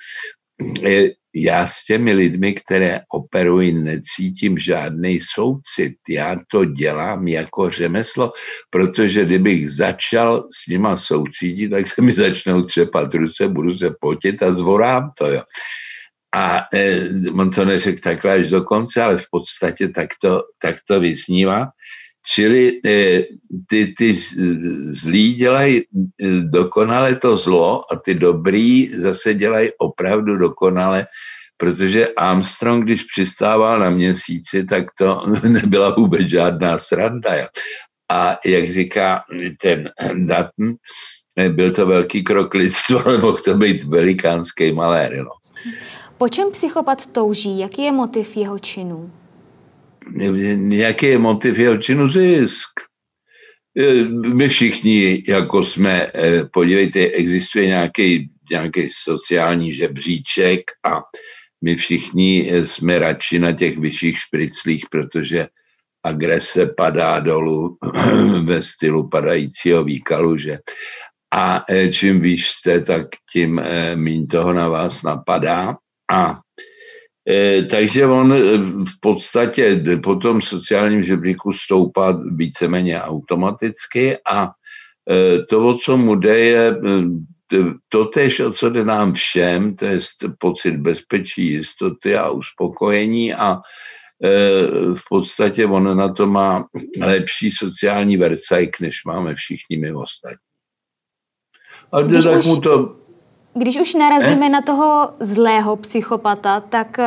[0.86, 5.94] e, já s těmi lidmi, které operují, necítím žádný soucit.
[6.10, 8.32] Já to dělám jako řemeslo,
[8.70, 14.44] protože kdybych začal s nima soucítit, tak se mi začnou třepat ruce, budu se potit
[14.44, 15.28] a zvorám to.
[15.32, 15.42] Jo.
[16.36, 20.76] A e, on to neřekl takhle až do konce, ale v podstatě tak to, tak
[20.88, 21.66] to vysnívá.
[22.26, 23.22] Čili eh,
[23.68, 24.18] ty, ty
[24.92, 31.08] zlí dělají eh, dokonale to zlo a ty dobrý zase dělají opravdu dokonale,
[31.58, 37.32] protože Armstrong, když přistával na měsíci, tak to nebyla vůbec žádná sranda.
[38.12, 39.24] A jak říká
[39.62, 40.76] ten Dutton,
[41.38, 45.18] eh, byl to velký krok lidstva, ale mohl to být velikánský malér.
[45.18, 45.32] No.
[46.18, 47.60] Po čem psychopat touží?
[47.60, 49.12] Jaký je motiv jeho činů?
[50.70, 52.70] Jaký je motiv jeho činu zisk.
[53.78, 61.02] E, my všichni, jako jsme, e, podívejte, existuje nějaký, nějaký sociální žebříček a
[61.62, 65.48] my všichni jsme radši na těch vyšších špriclích, protože
[66.04, 67.78] agrese padá dolů
[68.44, 70.58] ve stylu padajícího výkalu, že
[71.36, 73.62] a e, čím výš jste, tak tím
[73.96, 75.76] méně toho na vás napadá.
[76.12, 76.40] A
[77.70, 84.50] takže on eh, v podstatě po tom sociálním žebříku stoupá víceméně automaticky a
[85.12, 86.76] eh, to, o co mu jde, je
[87.90, 90.00] to tež, o co jde nám všem, to je
[90.40, 93.62] pocit bezpečí, jistoty a uspokojení a
[94.96, 96.66] v podstatě on na to má
[97.02, 100.38] lepší sociální vercajk, než máme všichni my ostatní.
[101.92, 103.03] A tak mu to
[103.54, 104.50] Když už narazíme eh?
[104.50, 106.98] na toho zlého psychopata, tak...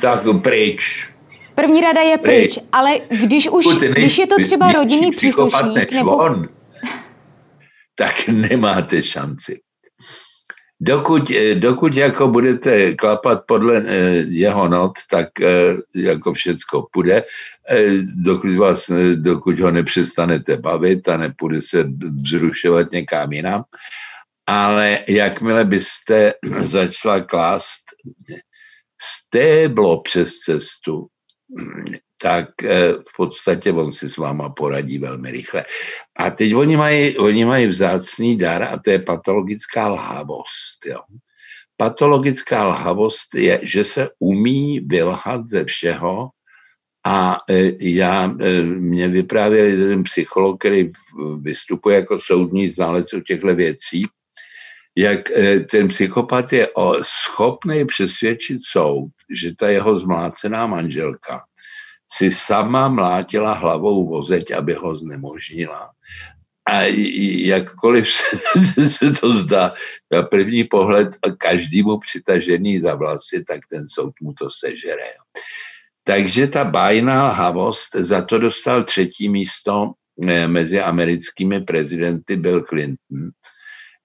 [0.00, 1.08] Tak pryč.
[1.54, 2.64] První rada je pryč, pryč.
[2.72, 5.92] ale když už, Kuty, když je to třeba rodinný příslušník...
[5.92, 6.16] Nebo...
[6.16, 6.42] On,
[7.94, 9.60] tak nemáte šanci.
[10.80, 17.24] Dokud, eh, dokud jako budete klapat podle eh, jeho not, tak eh, jako všecko půjde.
[18.24, 21.84] Dokud, vás, dokud ho nepřestanete bavit a nepůjde se
[22.14, 23.64] vzrušovat někam jinam.
[24.46, 27.84] Ale jakmile byste začala klást
[29.02, 31.06] stéblo přes cestu,
[32.22, 35.64] tak eh, v podstatě on si s váma poradí velmi rychle.
[36.16, 40.86] A teď oni mají, oni mají vzácný dar a to je patologická lhavost.
[40.86, 41.00] Jo.
[41.76, 46.30] Patologická lhavost je, že se umí vylhat ze všeho
[47.06, 50.90] a eh, já, eh, mě vyprávěl jeden psycholog, který
[51.40, 54.02] vystupuje jako soudní znalec u těchto věcí,
[54.96, 55.20] jak
[55.70, 56.68] ten psychopat je
[57.02, 61.44] schopný přesvědčit soud, že ta jeho zmlácená manželka
[62.12, 65.90] si sama mlátila hlavou vozeť, aby ho znemožnila.
[66.66, 66.82] A
[67.46, 68.08] jakkoliv
[68.88, 69.72] se to zdá
[70.12, 75.14] na první pohled každému přitažený za vlasy, tak ten soud mu to sežere.
[76.04, 79.92] Takže ta bajná lhavost, za to dostal třetí místo
[80.22, 83.30] eh, mezi americkými prezidenty Bill Clinton,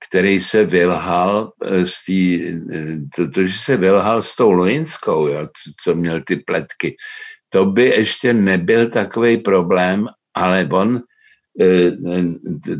[0.09, 5.27] který se vylhal eh, s tý, eh, to, to, že se vylhal s tou Loinskou,
[5.27, 5.47] jo,
[5.83, 6.95] co měl ty pletky,
[7.49, 11.01] to by ještě nebyl takový problém, ale on
[11.59, 11.91] eh,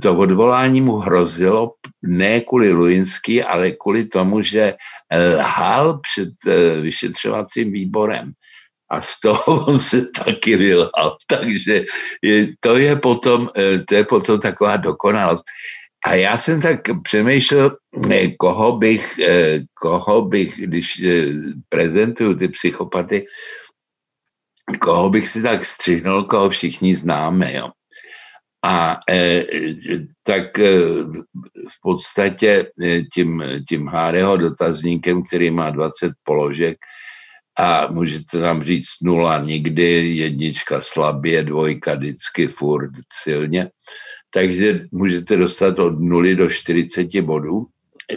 [0.01, 4.74] to odvolání mu hrozilo ne kvůli Luinský, ale kvůli tomu, že
[5.36, 8.32] lhal před eh, vyšetřovacím výborem.
[8.91, 11.17] A z toho on se taky vylhal.
[11.28, 11.84] Takže
[12.59, 15.43] to je potom, eh, to je potom taková dokonalost.
[16.05, 17.77] A já jsem tak přemýšlel,
[18.39, 19.19] koho bych,
[19.73, 21.01] koho bych, když
[21.69, 23.25] prezentuju ty psychopaty,
[24.79, 27.53] koho bych si tak střihnul, koho všichni známe.
[27.53, 27.69] Jo.
[28.65, 29.45] A e,
[30.23, 30.57] tak
[31.69, 32.71] v podstatě
[33.13, 36.77] tím, tím Háreho dotazníkem, který má 20 položek,
[37.59, 43.69] a můžete nám říct nula nikdy, jednička slabě, dvojka vždycky, furt silně.
[44.34, 47.67] Takže můžete dostat od nuly do 40 bodů.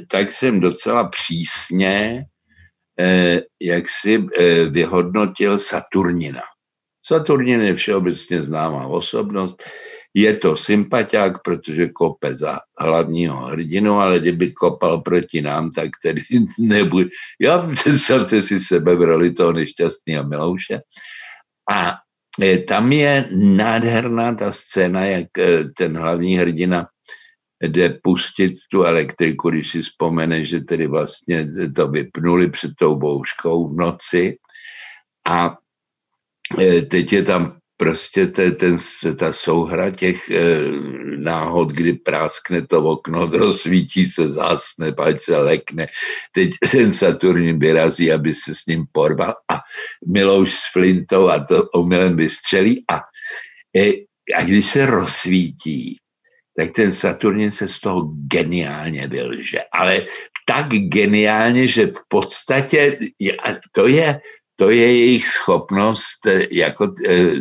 [0.08, 2.24] Tak jsem docela přísně
[3.00, 6.42] Eh, jak si eh, vyhodnotil Saturnina.
[7.06, 9.62] Saturnin je všeobecně známá osobnost,
[10.14, 16.22] je to sympatiák, protože kope za hlavního hrdinu, ale kdyby kopal proti nám, tak tedy
[16.58, 17.08] nebude.
[17.40, 20.80] Já představte si sebe v roli toho nešťastného Milouše.
[21.70, 21.94] A
[22.68, 25.28] tam je nádherná ta scéna, jak
[25.76, 26.86] ten hlavní hrdina
[27.62, 33.68] jde pustit tu elektriku, když si vzpomene, že tedy vlastně to vypnuli před tou bouškou
[33.68, 34.36] v noci.
[35.28, 35.56] A
[36.60, 38.76] e, teď je tam prostě ten, ten,
[39.16, 40.40] ta souhra těch e,
[41.20, 45.92] náhod, kdy práskne to okno, rozsvítí se, zásne, pať se lekne.
[46.32, 49.60] Teď ten Saturn vyrazí, aby se s ním porval a
[50.08, 53.04] Milouš s Flintou a to omylem vystřelí a,
[53.76, 56.00] e, a když se rozsvítí,
[56.56, 59.60] tak ten Saturnin se z toho geniálně vylže.
[59.72, 60.08] Ale
[60.46, 62.98] tak geniálně, že v podstatě
[63.72, 64.20] to je,
[64.56, 67.34] to je jejich schopnost eh, jako eh,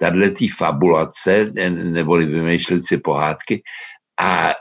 [0.00, 3.62] tahle fabulace, eh, neboli vymýšlet si pohádky,
[4.20, 4.54] a,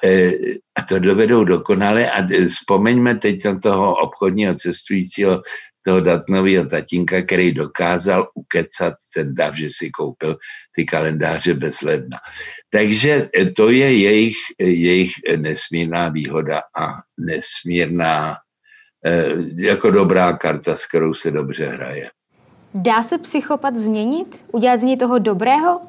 [0.76, 2.12] a to dovedou dokonale.
[2.12, 5.42] A vzpomeňme teď na toho obchodního cestujícího
[5.86, 10.38] toho datnového tatínka, který dokázal ukecat ten dav, že si koupil
[10.76, 12.18] ty kalendáře bez ledna.
[12.70, 18.51] Takže to je jejich, jejich nesmírná výhoda a nesmírná eh,
[19.56, 22.10] jako dobrá karta, s kterou se dobře hraje.
[22.74, 24.46] Dá se psychopat změnit?
[24.52, 25.82] Udělat z něj toho dobrého?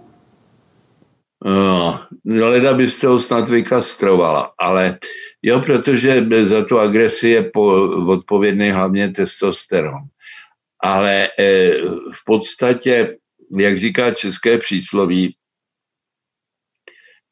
[1.44, 4.98] No, leda byste ho snad vykastrovala, ale
[5.42, 7.62] jo, protože za tu agresi je po,
[8.06, 10.00] odpovědný hlavně testosteron.
[10.82, 11.72] Ale e,
[12.12, 13.16] v podstatě,
[13.58, 15.36] jak říká české přísloví,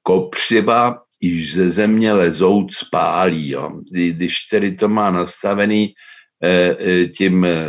[0.02, 3.50] kopřiva již ze země lezout spálí.
[3.50, 3.72] Jo.
[3.92, 5.94] Když tedy to má nastavený
[6.42, 7.68] e, e, tím, e,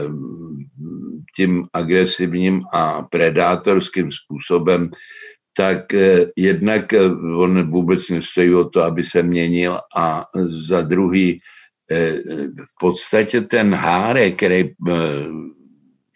[1.35, 4.89] tím agresivním a predátorským způsobem,
[5.57, 10.25] tak eh, jednak eh, on vůbec nestojí o to, aby se měnil a
[10.67, 11.39] za druhý
[11.91, 12.13] eh,
[12.55, 14.69] v podstatě ten hárek, který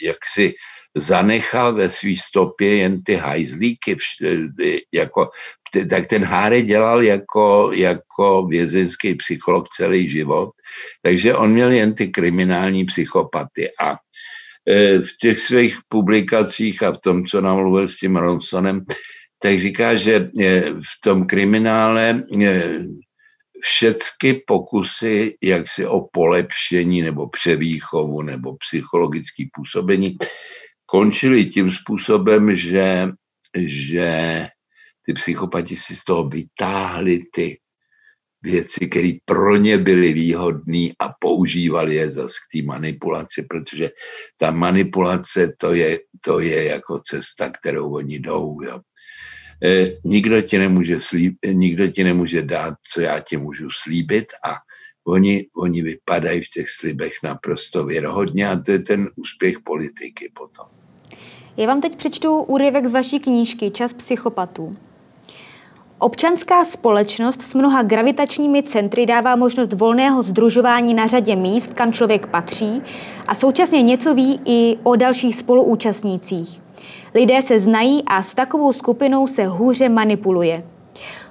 [0.01, 0.53] jak si
[0.95, 3.95] zanechal ve své stopě jen ty hajzlíky,
[4.93, 5.29] jako
[5.89, 10.49] tak ten Háry dělal jako, jako vězeňský psycholog celý život,
[11.01, 13.69] takže on měl jen ty kriminální psychopaty.
[13.79, 13.95] A
[14.69, 18.85] e, v těch svých publikacích a v tom, co namluvil s tím Ronsonem,
[19.41, 22.63] tak říká, že e, v tom kriminále e,
[23.61, 30.17] všechny pokusy jaksi o polepšení nebo převýchovu nebo psychologické působení
[30.85, 33.09] končily tím způsobem, že,
[33.57, 34.47] že
[35.05, 37.59] ty psychopati si z toho vytáhli ty
[38.45, 43.89] věci, které pro ně byly výhodné a používali je zase k té manipulaci, protože
[44.37, 48.61] ta manipulace to je, to je jako cesta, kterou oni jdou.
[48.61, 48.79] Jo.
[49.63, 54.55] E, nikdo, ti nemůže slíb, nikdo ti nemůže dát, co já ti můžu slíbit a
[55.07, 60.65] oni, oni vypadají v těch slibech naprosto věrohodně a to je ten úspěch politiky potom.
[61.57, 64.77] Já vám teď přečtu úryvek z vaší knížky Čas psychopatů.
[65.99, 72.27] Občanská společnost s mnoha gravitačními centry dává možnost volného združování na řadě míst, kam člověk
[72.27, 72.81] patří
[73.27, 76.61] a současně něco ví i o dalších spoluúčastnících.
[77.13, 80.63] Lidé se znají a s takovou skupinou se hůře manipuluje.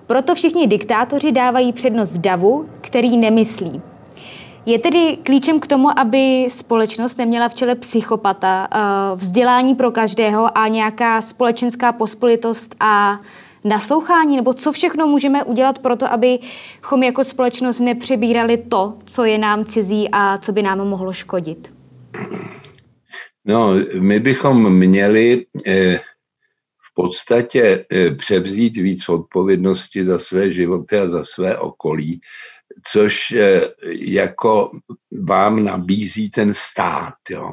[0.06, 3.82] Proto všichni diktátoři dávají přednost davu, který nemyslí.
[4.66, 8.78] Je tedy klíčem k tomu, aby společnost neměla v čele psychopata, eh,
[9.16, 13.18] vzdělání pro každého a nějaká společenská pospolitost a
[13.64, 19.38] naslouchání, nebo co všechno můžeme udělat pro to, abychom jako společnost nepřebírali to, co je
[19.38, 21.74] nám cizí a co by nám mohlo škodit?
[23.44, 25.98] No, my bychom měli eh,
[26.78, 32.20] v podstatě eh, převzít víc odpovědnosti za své životy a za své okolí,
[32.86, 33.60] což eh,
[33.98, 34.70] jako
[35.22, 37.14] vám nabízí ten stát.
[37.30, 37.52] Jo?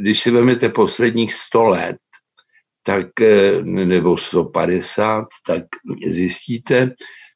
[0.00, 1.96] Když si vezmete posledních 100 let,
[2.88, 3.06] tak,
[3.64, 5.64] nebo 150, tak
[6.06, 6.90] zjistíte,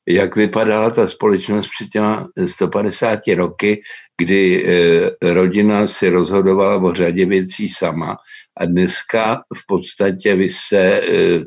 [0.09, 3.83] jak vypadala ta společnost před těma 150 roky,
[4.17, 8.17] kdy eh, rodina si rozhodovala o řadě věcí sama
[8.57, 11.45] a dneska v podstatě vy se, eh,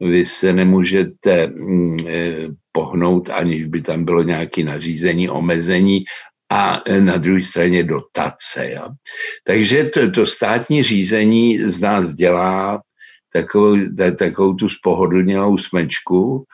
[0.00, 6.04] vy se nemůžete mm, eh, pohnout, aniž by tam bylo nějaké nařízení, omezení
[6.52, 8.72] a na druhé straně dotace.
[8.72, 8.88] Jo.
[9.44, 12.80] Takže to, to státní řízení z nás dělá
[13.32, 13.76] takovou,
[14.18, 16.46] takovou tu spohodlnělou smečku,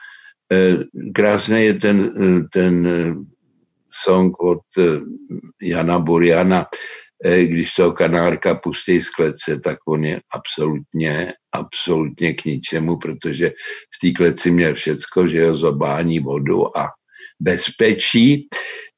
[0.51, 0.77] Eh,
[1.13, 3.13] krásný je ten, eh, ten eh,
[3.89, 4.61] song od
[5.61, 6.67] Jana Buriana,
[7.23, 13.49] když toho kanárka pustí z klece, tak on je absolutně, absolutně k ničemu, protože
[13.95, 16.91] v té kleci měl všecko, že jo, zobání vodu a
[17.39, 18.47] bezpečí.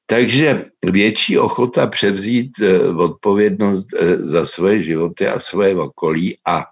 [0.06, 2.52] Takže větší ochota převzít
[2.98, 6.66] odpovědnost za svoje životy a svoje okolí a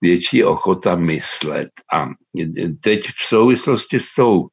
[0.00, 1.68] větší ochota myslet.
[1.94, 2.06] A
[2.80, 4.46] teď v souvislosti s tou,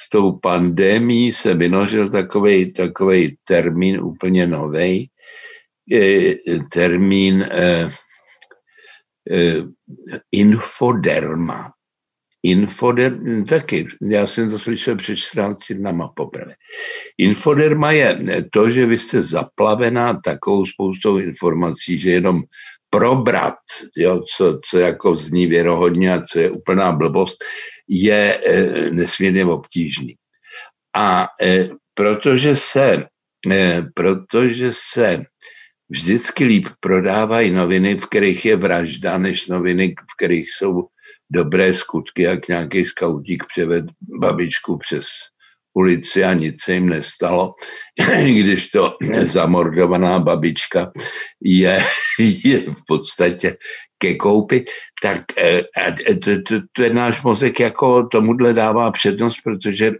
[0.00, 5.10] s tou pandemí se vynořil takový takovej termín úplně nový,
[6.72, 7.88] termín eh,
[9.30, 9.62] eh,
[10.32, 11.70] infoderma.
[12.46, 16.54] Infoderma, taky, já jsem to slyšel před 14 dnama poprvé.
[17.18, 18.18] Infoderma je
[18.52, 22.42] to, že vy jste zaplavená takovou spoustou informací, že jenom
[22.94, 23.58] probrat,
[23.96, 27.44] jo, co, co jako zní věrohodně a co je úplná blbost,
[27.88, 30.14] je e, nesmírně obtížný.
[30.96, 33.06] A e, protože se,
[33.50, 35.24] e, protože se
[35.88, 40.86] vždycky líp prodávají noviny, v kterých je vražda, než noviny, v kterých jsou
[41.30, 43.84] dobré skutky, jak nějaký skautík převed
[44.20, 45.06] babičku přes
[45.74, 47.54] ulici a nic se jim nestalo,
[48.24, 50.92] když to zamordovaná babička
[51.40, 51.82] je,
[52.44, 53.56] je v podstatě
[53.98, 54.64] ke koupi,
[55.02, 55.62] tak eh,
[56.76, 59.92] ten náš mozek jako tomuhle dává přednost, protože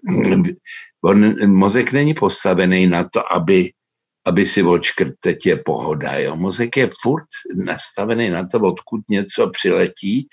[1.05, 3.70] on, mozek není postavený na to, aby
[4.27, 6.18] aby si odškrt, teď je pohoda.
[6.18, 6.37] Jo.
[6.37, 10.29] Mozek je furt nastavený na to, odkud něco přiletí,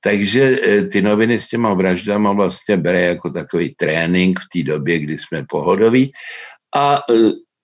[0.00, 4.98] takže e, ty noviny s těma vraždama vlastně bere jako takový trénink v té době,
[4.98, 6.12] kdy jsme pohodoví.
[6.76, 7.14] A e,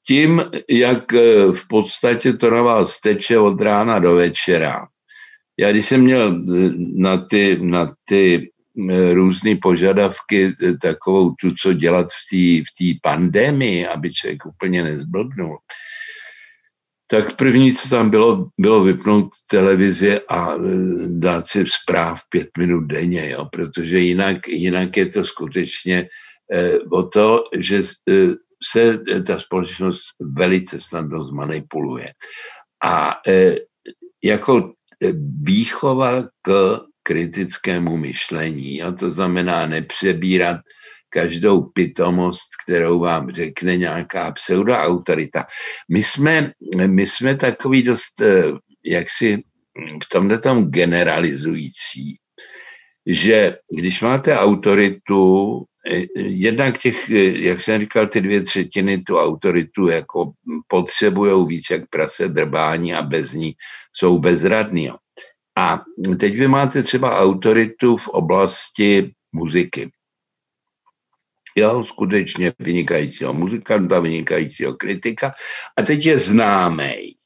[0.06, 4.86] tím, jak e, v podstatě to na vás teče od rána do večera.
[5.58, 6.42] Já když jsem měl
[6.96, 8.50] na ty, na ty
[9.12, 10.52] různé požadavky,
[10.82, 15.58] takovou tu, co dělat v té v pandemii, aby člověk úplně nezblbnul,
[17.12, 20.58] tak první, co tam bylo, bylo vypnout televizi a e,
[21.08, 26.08] dát si zpráv pět minut denně, jo, protože jinak, jinak je to skutečně
[26.52, 28.28] eh, o to, že eh,
[28.72, 30.00] se ta společnost
[30.36, 32.12] velice snadno zmanipuluje.
[32.84, 33.20] A
[34.24, 34.72] jako
[35.42, 38.82] výchova k kritickému myšlení.
[38.82, 40.60] A to znamená nepřebírat
[41.12, 45.46] každou pitomost, kterou vám řekne nějaká pseudoautorita.
[45.88, 46.52] My jsme,
[46.86, 48.44] my jsme takový dost eh,
[48.84, 49.42] jaksi
[50.04, 52.16] v tomhle tom generalizující,
[53.06, 59.18] že když máte autoritu, eh, jednak těch, eh, jak jsem říkal, ty dvě třetiny tu
[59.18, 60.32] autoritu jako
[60.68, 63.54] potřebují víc jak prase drbání a bez ní
[63.92, 64.90] jsou bezradní.
[65.56, 65.80] A
[66.20, 69.90] teď vy máte třeba autoritu v oblasti muziky.
[71.56, 75.32] Jo, skutečně vynikajícího muzikanta, vynikajícího kritika.
[75.76, 77.16] A teď je známý.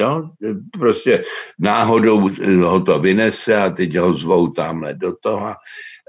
[0.00, 0.30] Jo,
[0.78, 1.24] prostě
[1.58, 2.30] náhodou
[2.64, 5.54] ho to vynese a teď ho zvou tamhle do toho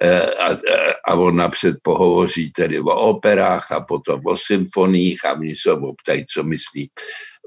[0.01, 0.57] e, a,
[1.07, 6.25] a on napřed pohovoří tedy o operách a potom o symfoniích a oni se optají,
[6.25, 6.89] co myslí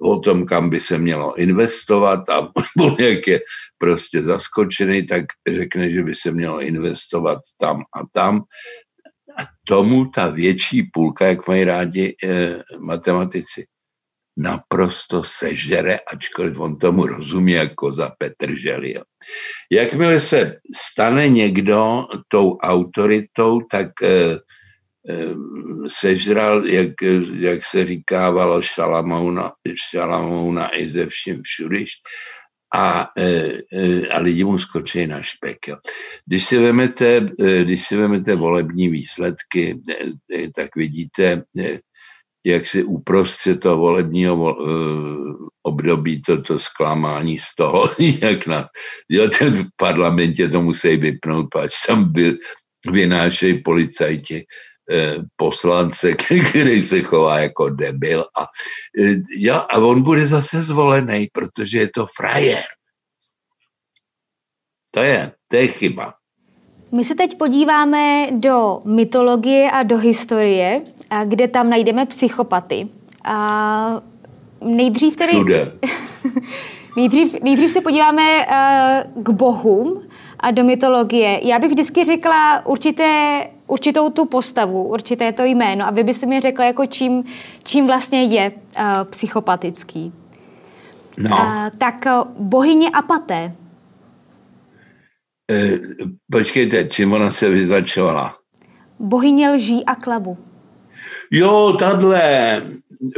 [0.03, 3.41] o tom, kam by se mělo investovat a on jak je
[3.79, 8.43] prostě zaskočený, tak řekne, že by se mělo investovat tam a tam
[9.39, 13.67] a tomu ta větší půlka, jak mají rádi eh, matematici,
[14.37, 19.03] naprosto sežere, ačkoliv on tomu rozumí jako za Petr Želio.
[19.71, 24.39] Jakmile se stane někdo tou autoritou, tak eh,
[25.89, 26.93] sežral, jak,
[27.33, 29.53] jak se říkávalo, Šalamouna,
[29.91, 31.93] Šalamouna i ze vším všudyš
[32.77, 35.69] a, e, e, a lidi mu skočí na špek.
[35.69, 35.77] Jo.
[36.27, 39.81] Když, si vemete, e, když si vemete volební výsledky,
[40.55, 41.43] tak vidíte,
[42.45, 44.57] jak si uprostřed toho volebního
[45.63, 47.91] období toto zklamání z toho,
[48.23, 48.69] jak nás,
[49.09, 52.13] jo, ten v parlamentě to musí vypnout, pač tam
[52.91, 54.45] vynášejí policajti
[55.37, 56.13] poslance,
[56.51, 58.27] který se chová jako debil.
[58.39, 58.47] A,
[59.01, 62.63] eh, ja, a on bude zase zvolený, protože je to frajer.
[64.95, 66.15] To je, to je chyba.
[66.93, 70.83] My se teď podíváme do mytologie a do historie,
[71.25, 72.89] kde tam najdeme psychopaty.
[73.25, 74.03] A
[74.61, 75.33] nejdřív tedy...
[76.97, 80.03] nejdřív, nejdřív se podíváme uh, k bohům
[80.41, 81.41] a do mytologie.
[81.49, 86.41] Já bych vždycky řekla určité určitou tu postavu, určité to jméno a vy byste mi
[86.41, 87.25] řekla, jako čím,
[87.65, 90.13] čím vlastně je uh, psychopatický.
[91.19, 91.37] No.
[91.37, 93.53] Uh, tak uh, bohyně Apaté.
[95.51, 95.79] E,
[96.33, 98.37] počkejte, čím ona se vyznačovala?
[98.99, 100.39] Bohyně lží a klabu.
[101.31, 102.63] Jo, tahle,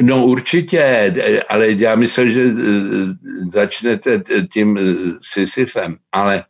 [0.00, 1.14] no určitě,
[1.48, 2.50] ale já myslím, že
[3.52, 4.22] začnete
[4.52, 4.78] tím
[5.22, 6.44] Sisyfem, ale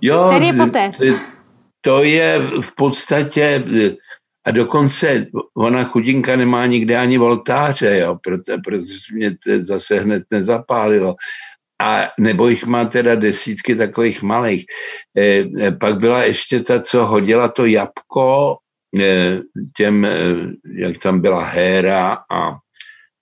[0.00, 0.32] jo.
[0.32, 0.90] Je poté?
[1.84, 3.64] To je v podstatě,
[4.46, 5.26] a dokonce
[5.56, 11.14] ona chudinka nemá nikde ani voltáře, jo, proto, protože mě to zase hned nezapálilo.
[11.82, 14.64] A nebo jich má teda desítky takových malých.
[15.18, 18.56] E, pak byla ještě ta, co hodila to jabko
[19.00, 19.38] e,
[19.76, 20.10] těm, e,
[20.78, 22.54] jak tam byla Héra a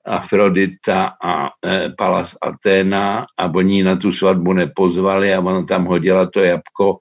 [0.07, 6.27] Afrodita a e, Palas Athena a oni na tu svatbu nepozvali a ona tam hodila
[6.27, 6.99] to jabko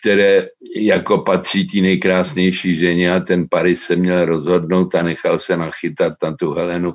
[0.00, 5.56] které jako patří tí nejkrásnější ženě a ten Paris se měl rozhodnout a nechal se
[5.56, 6.94] nachytat na tu Helenu,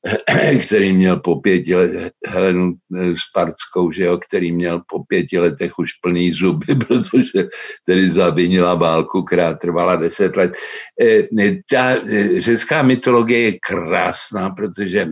[0.66, 5.78] který měl po pěti letech, Helenu eh, Spartskou, že jo, který měl po pěti letech
[5.78, 7.48] už plný zuby, protože
[7.86, 10.52] tedy zavinila válku, která trvala deset let.
[11.00, 11.22] Eh,
[11.70, 11.96] ta
[12.38, 15.08] řecká mytologie je krásná, protože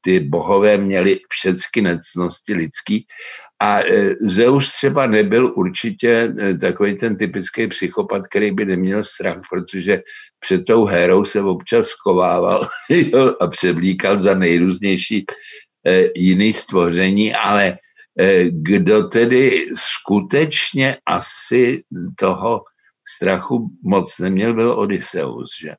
[0.00, 3.06] ty bohové měli všechny necnosti lidský
[3.62, 9.40] a e, Zeus třeba nebyl určitě e, takový ten typický psychopat, který by neměl strach,
[9.50, 10.02] protože
[10.40, 12.68] před tou hérou se občas skovával
[13.40, 15.24] a převlíkal za nejrůznější
[15.86, 17.78] e, jiný stvoření, ale
[18.50, 21.82] kdo tedy skutečně asi
[22.18, 22.60] toho
[23.16, 25.50] strachu moc neměl, byl Odysseus.
[25.62, 25.74] Že?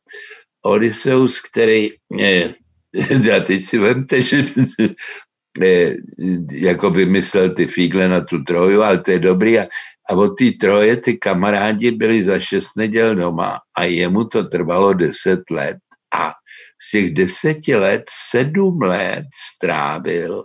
[0.65, 1.89] Odysseus, který,
[3.29, 4.45] já teď si vemte, že
[6.51, 9.59] jako vymyslel ty fígle na tu troju, ale to je dobrý.
[9.59, 9.67] A,
[10.09, 14.93] a od té troje ty kamarádi byli za šest neděl doma a jemu to trvalo
[14.93, 15.77] deset let.
[16.15, 16.33] A
[16.81, 20.43] z těch deseti let sedm let strávil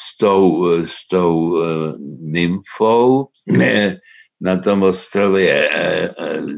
[0.00, 1.64] s tou, s tou uh,
[2.20, 3.98] nymfou ne,
[4.40, 5.70] na tom ostrově,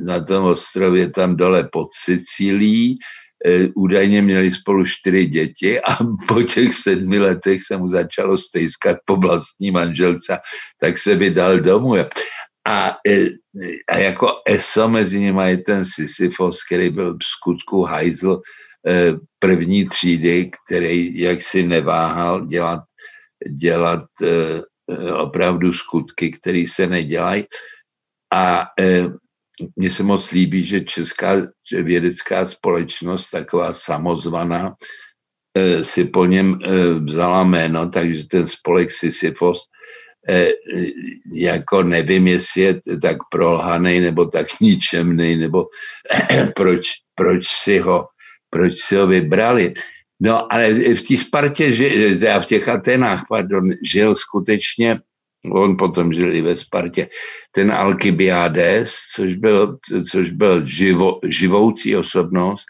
[0.04, 2.98] na tom ostrově tam dole pod Sicílií, E,
[3.74, 9.16] údajně měli spolu čtyři děti a po těch sedmi letech se mu začalo stejskat po
[9.16, 10.38] vlastní manželce,
[10.80, 11.94] tak se vydal domů.
[12.66, 13.26] A, e,
[13.88, 18.40] a jako ESO mezi nimi je ten Sisyfos, který byl v skutku hajzl
[18.86, 22.80] e, první třídy, který jaksi neváhal dělat,
[23.60, 24.04] dělat
[25.14, 27.44] opravdu skutky, které se nedělají.
[28.32, 28.66] A
[29.76, 31.36] mně se moc líbí, že česká
[31.82, 34.74] vědecká společnost, taková samozvaná,
[35.82, 36.58] si po něm
[37.04, 39.58] vzala jméno, takže ten spolek Sisyfos
[40.28, 40.52] Eh,
[41.32, 45.66] jako nevím, jestli je tak prolhaný nebo tak ničemný, nebo
[46.56, 48.06] proč, proč, si ho,
[48.50, 49.74] proč si ho vybrali.
[50.20, 51.70] No ale v té Spartě,
[52.34, 54.98] a v těch Atenách, pardon, žil skutečně,
[55.52, 57.08] on potom žil i ve Spartě,
[57.50, 59.78] ten Alkybiades, což byl,
[60.10, 62.66] což byl živo, živoucí osobnost,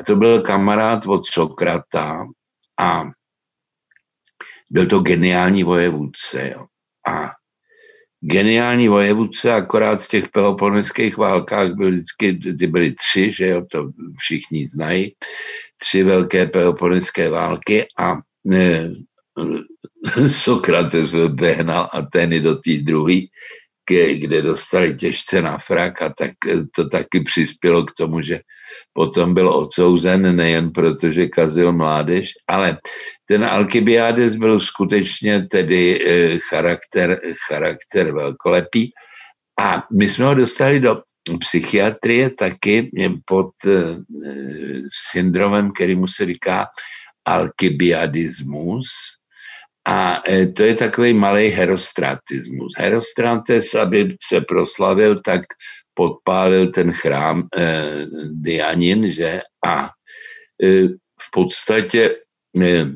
[0.00, 2.26] a to byl kamarád od Sokrata
[2.78, 3.04] a
[4.70, 6.50] byl to geniální vojevůdce.
[6.54, 6.66] Jo
[7.08, 7.30] a
[8.20, 13.90] geniální vojevůdce, akorát z těch peloponeských válkách byly vždycky, ty byly tři, že jo, to
[14.18, 15.14] všichni znají,
[15.76, 18.90] tři velké peloponeské války a ne,
[20.28, 23.20] Sokrates vehnal Ateny do té druhé,
[24.14, 26.30] kde dostali těžce na frak a tak
[26.76, 28.40] to taky přispělo k tomu, že
[28.92, 32.78] potom byl odsouzen nejen protože kazil mládež, ale
[33.28, 38.90] ten Alkybiades byl skutečně tedy eh, charakter, charakter velkolepý.
[39.60, 41.02] A my jsme ho dostali do
[41.40, 42.90] psychiatrie taky
[43.24, 43.96] pod eh,
[45.12, 46.66] syndromem, který mu se říká
[47.24, 48.86] alkybiadismus,
[49.86, 52.72] a eh, to je takový malý herostratismus.
[52.76, 55.42] Herostrates, aby se proslavil, tak
[55.94, 59.42] podpálil ten chrám eh, Dianin, že?
[59.66, 59.90] A
[60.62, 60.88] eh,
[61.20, 62.16] v podstatě
[62.62, 62.86] eh,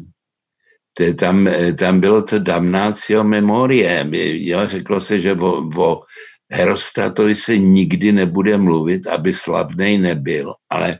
[0.98, 4.08] to tam, eh, tam bylo to damnatio memorie.
[4.42, 6.02] Jo, řeklo se, že o, o
[6.50, 10.98] Herostratovi se nikdy nebude mluvit, aby slavnej nebyl, ale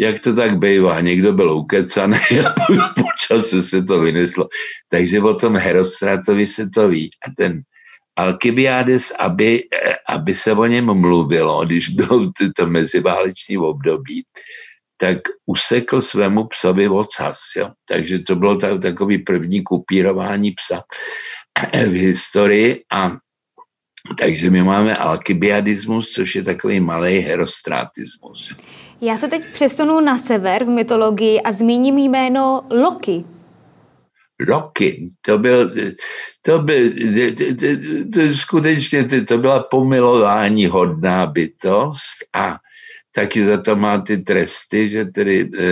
[0.00, 4.48] jak to tak bývá, někdo byl ukecaný a po čase se to vyneslo.
[4.90, 7.10] Takže o tom Herostratovi se to ví.
[7.26, 7.62] A ten
[8.18, 9.62] Alkybiades, aby,
[10.08, 14.24] aby se o něm mluvilo, když bylo to meziváleční období,
[14.96, 17.38] tak usekl svému psovi ocas.
[17.56, 17.70] Jo.
[17.88, 20.82] Takže to bylo tak, takový první kupírování psa
[21.72, 23.16] v historii a
[24.18, 28.56] takže my máme alkybiadismus, což je takový malý herostratismus.
[29.00, 33.24] Já se teď přesunu na sever v mytologii a zmíním jméno Loki
[34.40, 35.10] roky.
[35.26, 35.70] To byl,
[36.42, 37.66] to byl, to, to,
[38.14, 42.58] to, skutečně to, to byla pomilování hodná bytost a
[43.14, 45.68] taky za to má ty tresty, že tedy e,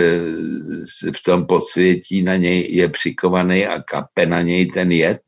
[1.11, 5.19] v tom podsvětí na něj je přikovaný a kape na něj ten jed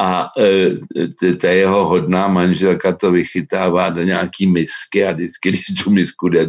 [0.00, 5.90] a e, ta jeho hodná manželka to vychytává do nějaký misky a vždycky, když tu
[5.90, 6.46] misku jde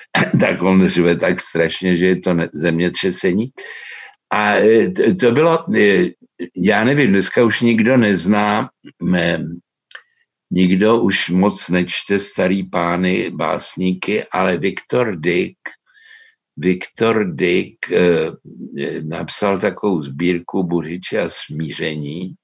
[0.40, 3.52] tak on řve tak strašně, že je to zemětřesení.
[4.32, 6.08] A e, to bylo, e,
[6.56, 8.70] já nevím, dneska už nikdo nezná,
[10.50, 15.56] nikdo už moc nečte starý pány, básníky, ale Viktor Dick,
[16.56, 18.30] Viktor Dick e,
[19.02, 22.34] napsal takovou sbírku Budhyče a smíření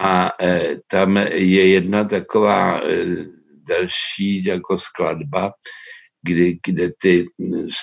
[0.00, 0.30] a
[0.86, 2.80] tam je jedna taková
[3.68, 5.52] další jako skladba,
[6.22, 7.26] kdy, kde ty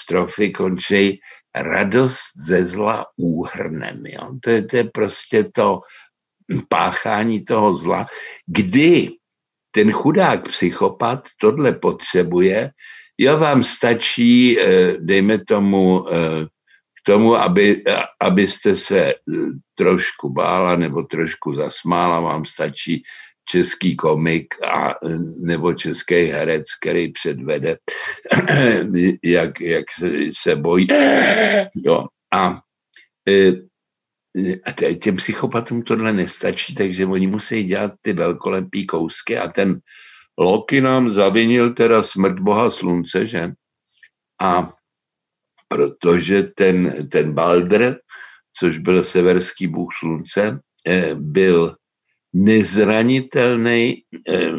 [0.01, 1.19] strofy končí
[1.55, 4.05] radost ze zla úhrnem.
[4.05, 4.39] Jo?
[4.43, 5.79] To, je, to je prostě to
[6.69, 8.05] páchání toho zla,
[8.47, 9.09] kdy
[9.71, 12.71] ten chudák psychopat tohle potřebuje,
[13.17, 16.45] jo, vám stačí, eh, dejme tomu, eh,
[16.95, 17.83] k tomu, aby,
[18.21, 19.15] abyste se eh,
[19.75, 23.03] trošku bála nebo trošku zasmála, vám stačí
[23.47, 24.93] český komik a,
[25.37, 27.77] nebo český herec, který předvede,
[29.23, 30.09] jak, jak se,
[30.41, 30.87] se bojí.
[31.75, 32.05] Jo.
[32.33, 32.59] A,
[34.65, 39.79] a těm psychopatům tohle nestačí, takže oni musí dělat ty velkolepý kousky a ten
[40.39, 43.51] Loki nám zavinil teda smrt boha slunce, že?
[44.41, 44.73] A
[45.67, 47.99] protože ten, ten Balder,
[48.59, 51.75] což byl severský bůh slunce, e, byl
[52.35, 54.51] nezranitelný eh,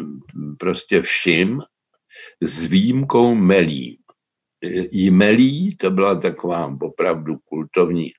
[0.59, 1.61] prostě všim
[2.41, 3.99] s výjimkou Melí.
[4.63, 8.11] Eh, I Melí to byla taková opravdu kultovní,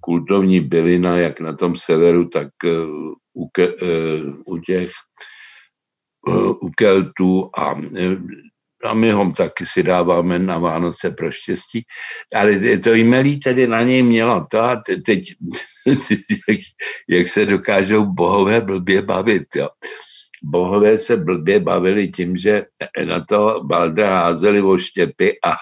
[0.00, 2.86] kultovní bylina, jak na tom severu, tak eh,
[3.34, 3.48] u,
[4.46, 4.90] u těch
[6.60, 7.74] u Keltů a
[8.84, 11.82] a my ho taky si dáváme na Vánoce pro štěstí,
[12.34, 15.22] ale to jmelí tedy na něj mělo to a teď,
[16.48, 16.60] jak,
[17.08, 19.68] jak se dokážou bohové blbě bavit, jo.
[20.44, 22.64] Bohové se blbě bavili tím, že
[23.06, 25.56] na to Baldra házeli oštěpy a,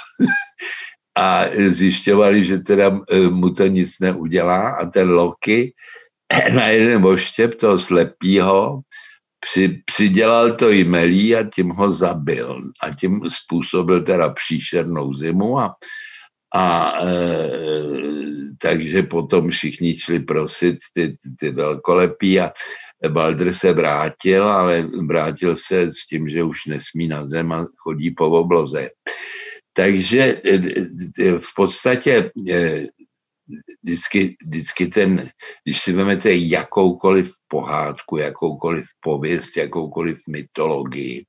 [1.19, 5.73] a zjišťovali, že teda e, mu to nic neudělá a ten Loki
[6.53, 8.81] na jeden oštěp toho slepýho
[9.51, 12.63] při, přidělal to jmelí a tím ho zabil.
[12.83, 15.75] A tím způsobil teda příšernou zimu a,
[16.55, 17.51] a e,
[18.63, 22.53] takže potom všichni šli prosit ty, ty velkolepí a
[23.09, 28.11] Balder se vrátil, ale vrátil se s tím, že už nesmí na zem a chodí
[28.11, 28.89] po obloze.
[29.73, 30.55] Takže e,
[31.19, 32.87] e, v podstatě e,
[33.83, 35.31] vždycky, vždycky ten,
[35.65, 41.25] když si vezmete jakoukoliv pohádku, jakoukoliv pověst, jakoukoliv mytologii,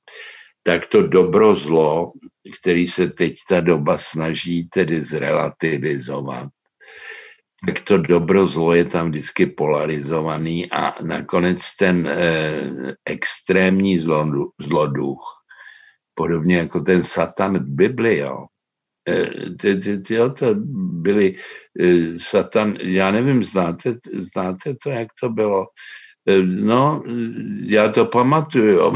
[0.63, 2.11] tak to dobro zlo,
[2.59, 6.49] který se teď ta doba snaží tedy zrelativizovat,
[7.65, 13.99] tak to dobro zlo je tam vždycky polarizovaný a nakonec ten eh, extrémní
[14.59, 15.23] zloduch,
[16.13, 18.45] podobně jako ten satan v Bibli, jo,
[19.61, 20.55] ty, ty, ty, jo, to
[21.01, 21.35] byli
[21.79, 23.95] uh, satan, já nevím, znáte,
[24.33, 25.67] znáte to, jak to bylo?
[26.25, 27.03] Uh, no,
[27.65, 28.93] já to pamatuju, jo.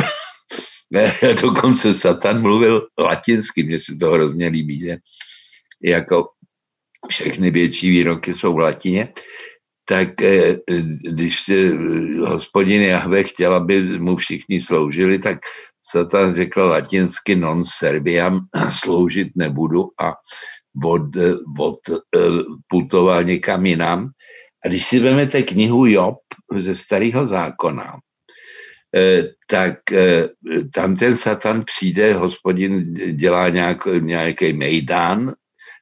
[1.41, 4.97] Dokonce Satan mluvil latinsky, mně se to hrozně líbí, že
[5.83, 6.29] jako
[7.07, 9.13] všechny větší výroky jsou v latině,
[9.91, 10.09] tak
[11.03, 11.51] když
[12.25, 15.39] hospodin Jahve chtěl, aby mu všichni sloužili, tak
[15.83, 18.39] Satan řekl latinsky non serviam,
[18.69, 20.13] sloužit nebudu a
[20.85, 21.01] od,
[21.59, 22.19] od, eh,
[22.67, 24.09] putoval někam jinam.
[24.65, 26.17] A když si vezmete knihu Job
[26.57, 27.99] ze starého zákona,
[28.95, 30.29] eh, tak eh,
[30.73, 35.33] tam ten Satan přijde, hospodin dělá nějak, nějaký mejdán,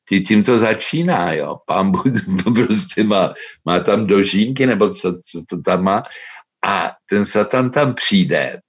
[0.09, 1.57] ty tím to začíná, jo.
[1.65, 2.03] Pán Bůh
[2.53, 3.33] prostě má,
[3.65, 6.03] má tam dožínky, nebo co, co to tam má.
[6.65, 8.59] A ten Satan tam přijde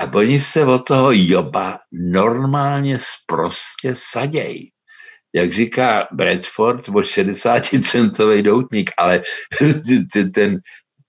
[0.00, 4.70] a oni se od toho Joba normálně sprostě sadějí.
[5.34, 9.20] Jak říká Bradford, o 60-centový doutník, ale
[10.34, 10.58] ten,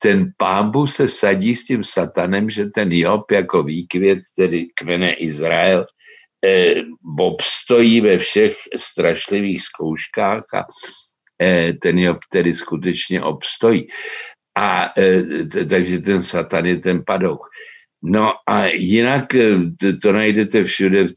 [0.02, 5.86] ten pámbu se sadí s tím satanem, že ten Job jako výkvět, tedy kvene Izrael,
[6.46, 6.76] eh,
[7.20, 10.66] obstojí ve všech strašlivých zkouškách a
[11.42, 13.88] eh, ten Job tedy skutečně obstojí.
[14.58, 17.40] A eh, takže ten satan je ten padouk.
[18.04, 19.26] No a jinak
[20.02, 21.08] to najdete všude,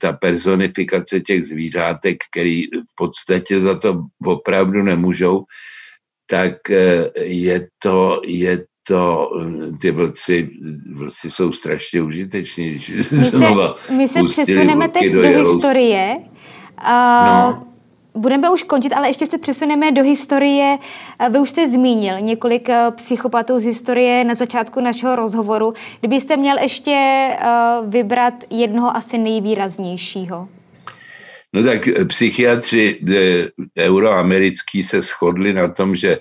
[0.00, 5.44] ta personifikace těch zvířátek, který v podstatě za to opravdu nemůžou,
[6.26, 6.54] tak
[7.22, 10.50] je to, je to, eh, ty vlci,
[10.94, 12.80] vlci jsou strašně užiteční.
[12.96, 16.16] My se, my se přesuneme teď do, do historie.
[16.18, 17.72] Uh, no
[18.14, 20.78] Budeme už končit, ale ještě se přesuneme do historie.
[21.30, 25.74] Vy už jste zmínil několik eh, psychopatů z historie na začátku našeho rozhovoru.
[26.00, 27.36] Kdybyste měl ještě eh,
[27.86, 30.48] vybrat jednoho asi nejvýraznějšího.
[31.52, 33.00] No tak eh, psychiatři
[33.78, 36.18] euroamerický se shodli na tom, že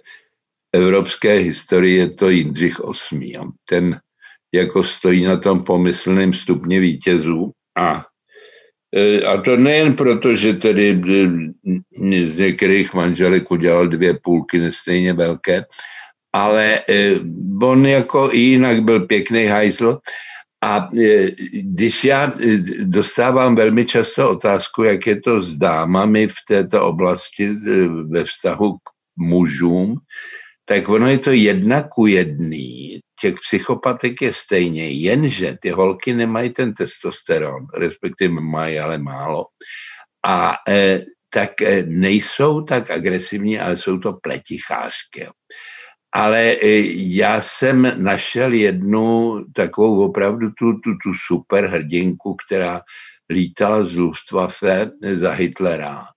[0.73, 2.77] evropské historie je to Jindřich
[3.11, 3.37] VIII.
[3.65, 3.99] Ten
[4.53, 8.05] jako stojí na tom pomyslném stupně vítězů a
[8.91, 11.27] E, a to nejen proto, že tedy e,
[12.27, 15.65] z některých manželek udělal dvě půlky nestejně velké,
[16.33, 17.15] ale e,
[17.63, 19.99] on jako i jinak byl pěkný hajzl
[20.63, 20.89] a
[21.53, 22.33] když já
[22.83, 27.49] dostávám velmi často otázku, jak je to s dámami v této oblasti
[28.09, 28.81] ve vztahu k
[29.17, 29.95] mužům,
[30.71, 32.99] tak ono je to jedna ku jedný.
[33.19, 39.45] Těch psychopatek je stejně, jenže ty holky nemají ten testosteron, respektive mají, ale málo.
[40.25, 41.03] A e,
[41.33, 45.27] tak e, nejsou tak agresivní, ale jsou to pletichářky.
[46.15, 46.57] Ale e,
[46.95, 52.81] já jsem našel jednu takovou opravdu tu, tu, tu super hrdinku, která
[53.29, 56.07] lítala z Luftwaffe za Hitlera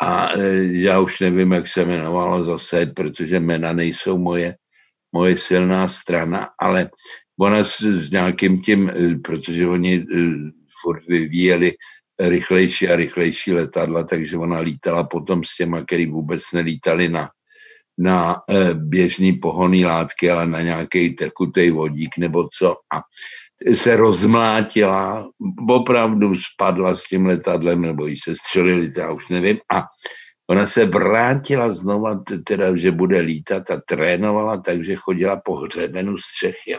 [0.00, 4.56] a e, já už nevím, jak se jmenovalo zase, protože jména nejsou moje,
[5.12, 6.90] moje silná strana, ale
[7.40, 10.04] ona s, s nějakým tím, e, protože oni e,
[10.82, 11.72] furt vyvíjeli
[12.20, 17.30] rychlejší a rychlejší letadla, takže ona lítala potom s těma, který vůbec nelítali na,
[17.98, 18.36] na
[18.74, 22.76] běžný pohonný látky, ale na nějaký tekutý vodík nebo co.
[22.94, 23.00] A
[23.74, 25.28] se rozmlátila,
[25.68, 29.58] opravdu spadla s tím letadlem, nebo jí se střelili, já už nevím.
[29.72, 29.82] A
[30.50, 36.76] ona se vrátila znova, teda, že bude lítat a trénovala, takže chodila po hřebenu střechy.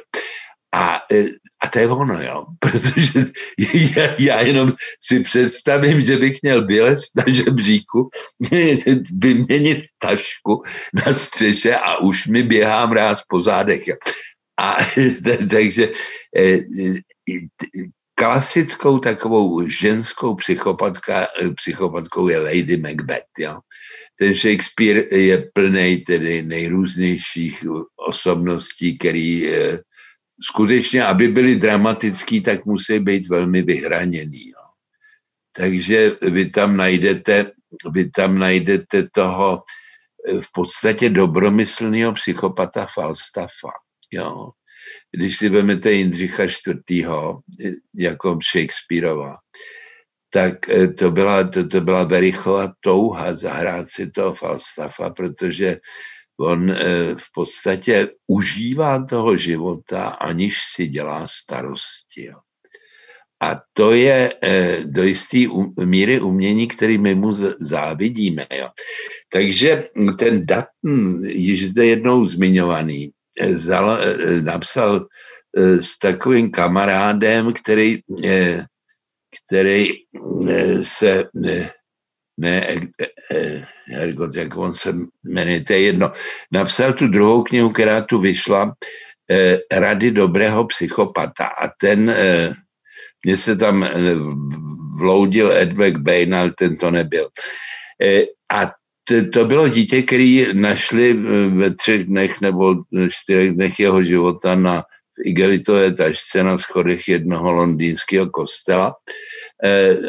[0.73, 1.23] A, e,
[1.63, 2.45] a to je ono, jo.
[2.59, 3.25] Protože
[3.95, 4.71] já, já jenom
[5.03, 8.09] si představím, že bych měl bělec na žebříku,
[9.17, 10.63] vyměnit tašku
[11.05, 13.83] na střeše a už mi běhá mráz po zádech.
[14.61, 14.77] A
[15.49, 15.89] takže
[16.37, 16.59] eh,
[18.15, 23.33] klasickou takovou ženskou psychopatka, psychopatkou je Lady Macbeth.
[23.39, 23.59] Jo?
[24.19, 27.65] Ten Shakespeare je plný tedy nejrůznějších
[28.07, 29.79] osobností, který eh,
[30.41, 34.49] skutečně, aby byly dramatický, tak musí být velmi vyhraněný.
[34.49, 34.65] Jo?
[35.51, 37.51] Takže vy tam najdete,
[37.91, 39.63] vy tam najdete toho
[40.41, 43.71] v podstatě dobromyslného psychopata Falstaffa.
[44.11, 44.49] Jo.
[45.11, 47.07] Když si vezmete Jindřicha IV.
[47.95, 49.37] jako Shakespeareova,
[50.33, 55.79] tak eh, to byla, to, to byla Verichova touha zahrát si toho Falstaffa, protože
[56.39, 62.23] on eh, v podstatě užívá toho života, aniž si dělá starosti.
[62.25, 62.37] Jo.
[63.41, 65.37] A to je eh, do jisté
[65.85, 68.45] míry umění, který my mu závidíme.
[68.57, 68.69] Jo.
[69.33, 69.89] Takže
[70.19, 75.07] ten Dutton, již zde jednou zmiňovaný, eh, zal, eh, napsal
[75.81, 77.99] s takovým kamarádem, který,
[79.35, 79.87] který
[80.81, 81.23] se
[82.37, 82.67] ne,
[83.87, 86.11] Hergot, jak on se jmenuje, to je jedno,
[86.51, 88.73] napsal tu druhou knihu, která tu vyšla,
[89.71, 92.15] Rady dobrého psychopata a ten
[93.25, 93.89] mně se tam eh,
[94.97, 97.29] vloudil Ed McBain, ale ten to nebyl.
[98.01, 98.23] Eh,
[98.53, 98.71] a
[99.33, 102.75] to bylo dítě, který našli eh, ve třech dnech nebo
[103.09, 104.83] čtyřech dnech jeho života na
[105.25, 108.95] igelitové tašce na schodech jednoho londýnského kostela.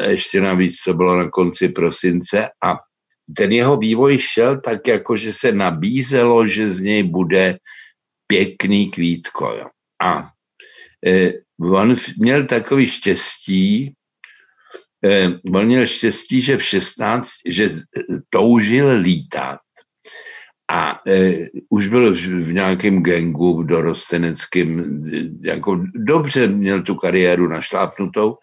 [0.09, 2.77] Ještě navíc to bylo na konci prosince a
[3.37, 7.59] ten jeho vývoj šel tak, jako že se nabízelo, že z něj bude
[8.27, 9.69] pěkný kvítko.
[10.03, 10.29] A
[11.61, 14.02] on měl takový štěstí, eh,
[15.55, 17.69] on měl štěstí, že v 16, že
[18.31, 19.59] toužil lítat.
[20.71, 25.01] A eh, už byl v nějakém gangu dorosteneckém,
[25.45, 28.37] jako dobře měl tu kariéru našlápnutou.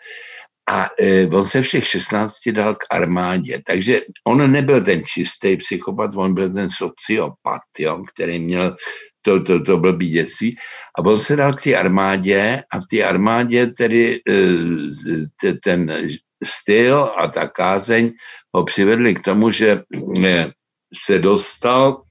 [0.69, 6.11] A eh, on se všech 16 dal k armádě, takže on nebyl ten čistý psychopat,
[6.15, 8.75] on byl ten sociopat, jo, který měl
[9.21, 10.57] to, to, to blbý dětství.
[10.99, 16.09] A on se dal k té armádě a v té armádě tedy eh, ten
[16.43, 18.11] styl a ta kázeň
[18.55, 19.83] ho přivedli k tomu, že
[20.25, 20.51] eh,
[20.93, 22.01] se dostal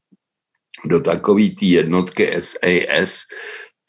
[0.85, 3.23] do takové té jednotky SAS,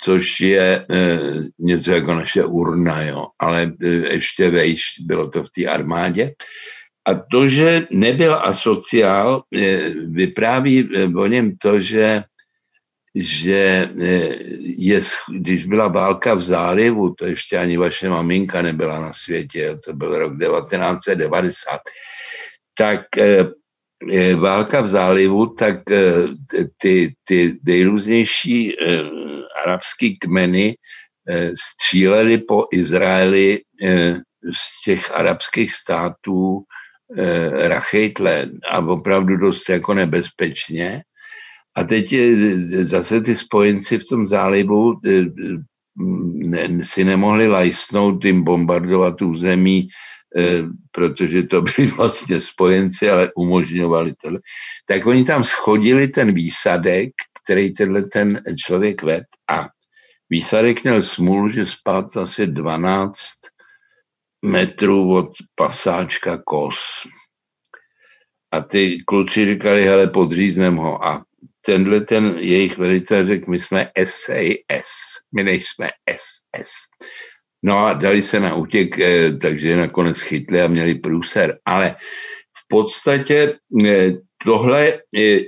[0.02, 1.20] což je e,
[1.60, 6.34] něco jako naše urna, jo, ale e, ještě vejš bylo to v té armádě.
[7.08, 12.24] A to, že nebyl asociál, e, vypráví o něm to, že
[13.16, 15.02] že eh, je,
[15.38, 20.18] když byla válka v zálivu, to ještě ani vaše maminka nebyla na světě, to byl
[20.18, 21.80] rok 1990,
[22.78, 23.46] tak eh,
[24.12, 25.78] eh, válka v zálivu, tak
[26.78, 28.76] ty, ty nejrůznější
[29.66, 30.76] arabský kmeny
[31.74, 33.62] stříleli po Izraeli
[34.54, 36.64] z těch arabských států
[37.68, 41.02] rachejtle a opravdu dost jako nebezpečně.
[41.78, 42.16] A teď
[42.84, 45.26] zase ty spojenci v tom zálivu eh,
[46.34, 49.88] ne, si nemohli lajsnout tím bombardovat území,
[50.38, 54.30] eh, protože to byli vlastně spojenci, ale umožňovali to.
[54.86, 57.10] Tak oni tam schodili ten výsadek,
[57.44, 59.68] který tenhle ten člověk ved a
[60.30, 63.16] výsadek měl smůlu, že spát asi 12
[64.46, 67.08] metrů od pasáčka kos.
[68.52, 71.06] A ty kluci říkali, hele, podříznem ho.
[71.06, 71.26] A
[71.66, 74.90] tenhle ten jejich velitel řekl, my jsme SAS,
[75.36, 76.72] my nejsme SS.
[77.64, 81.60] No a dali se na útěk, eh, takže nakonec chytli a měli průser.
[81.66, 81.96] Ale
[82.58, 84.12] v podstatě eh,
[84.44, 84.98] tohle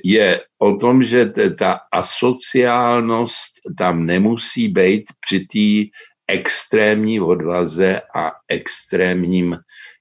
[0.04, 1.26] je o tom, že
[1.58, 5.98] ta asociálnost tam nemusí být při té
[6.28, 9.58] extrémní odvaze a extrémním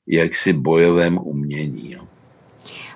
[0.08, 1.92] jaksi bojovém umění.
[1.92, 2.09] Jo.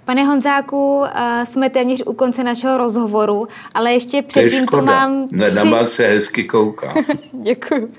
[0.05, 5.29] Pane Honzáku, eh, jsme téměř u konce našeho rozhovoru, ale ještě předtím tu mám...
[5.29, 5.57] Tři...
[5.57, 6.95] Na vás se hezky kouká.
[7.33, 7.93] Děkuji.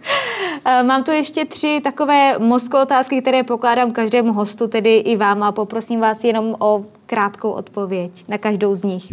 [0.65, 5.43] Eh, mám tu ještě tři takové mozkové otázky, které pokládám každému hostu, tedy i vám
[5.43, 9.03] a poprosím vás jenom o krátkou odpověď na každou z nich.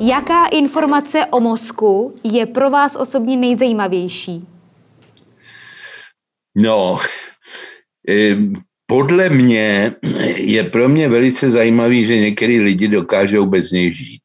[0.00, 4.48] Jaká informace o mozku je pro vás osobně nejzajímavější?
[6.56, 6.98] No,
[8.86, 9.94] podle mě
[10.36, 14.22] je pro mě velice zajímavý, že některý lidi dokážou bez něj žít.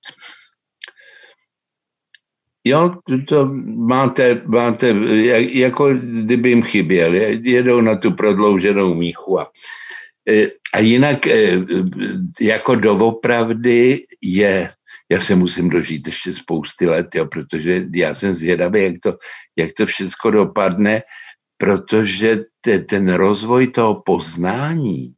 [2.64, 2.96] Jo,
[3.28, 4.96] to máte, máte
[5.50, 9.40] jako kdyby jim chyběl, jedou na tu prodlouženou míchu.
[9.40, 9.52] A,
[10.30, 11.66] e, a jinak e,
[12.42, 14.72] jako doopravdy je
[15.12, 19.18] já se musím dožít ještě spousty let, jo, protože já jsem zvědavý, jak to,
[19.56, 21.02] jak to všechno dopadne,
[21.58, 22.38] protože
[22.90, 25.14] ten rozvoj toho poznání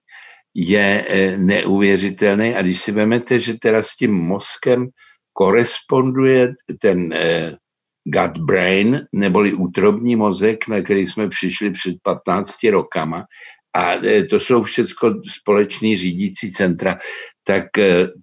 [0.55, 4.87] je e, neuvěřitelný a když si vezmete, že teda s tím mozkem
[5.33, 7.55] koresponduje ten eh,
[8.03, 13.25] gut brain, neboli útrobní mozek, na který jsme přišli před 15 rokama,
[13.75, 16.97] a eh, to jsou všechno společný řídící centra,
[17.43, 17.65] tak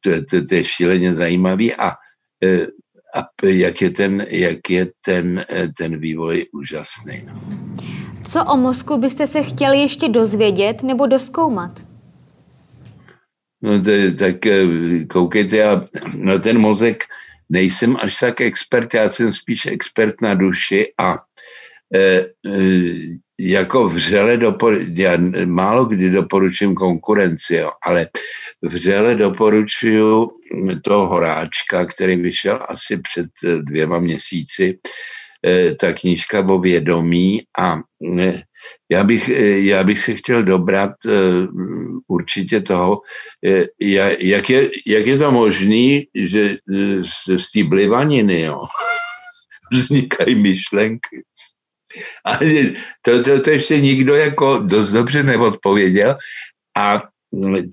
[0.00, 1.88] to, to, to je šíleně zajímavý a,
[3.14, 5.44] a jak je ten, jak je ten,
[5.78, 7.22] ten vývoj úžasný.
[7.26, 7.67] No.
[8.32, 11.70] Co o mozku byste se chtěli ještě dozvědět nebo doskoumat?
[13.62, 14.66] No, to, tak eh,
[15.10, 15.84] koukejte, já
[16.16, 17.04] na ten mozek
[17.48, 21.16] nejsem až tak expert, já jsem spíš expert na duši a
[21.94, 22.26] e, e,
[23.40, 28.08] jako vřele doporučuji, já málo kdy doporučím konkurenci, jo, ale
[28.62, 30.30] vřele doporučuju
[30.84, 33.30] toho Horáčka, který vyšel asi před
[33.62, 34.78] dvěma měsíci,
[35.80, 37.80] ta knížka o vědomí a
[38.18, 38.43] e,
[38.89, 41.11] já bych, eh, já bych se chtěl dobrat eh,
[42.09, 43.01] určitě toho,
[43.45, 43.64] eh,
[44.20, 46.57] jak je, jak je to možné, že
[47.03, 48.62] z, z té blivaniny jo,
[49.72, 51.22] vznikají myšlenky.
[52.24, 52.39] A
[53.03, 56.16] to, to, to ještě nikdo jako dost dobře neodpověděl,
[56.76, 57.03] a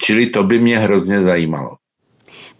[0.02, 1.76] čili to by mě hrozně zajímalo.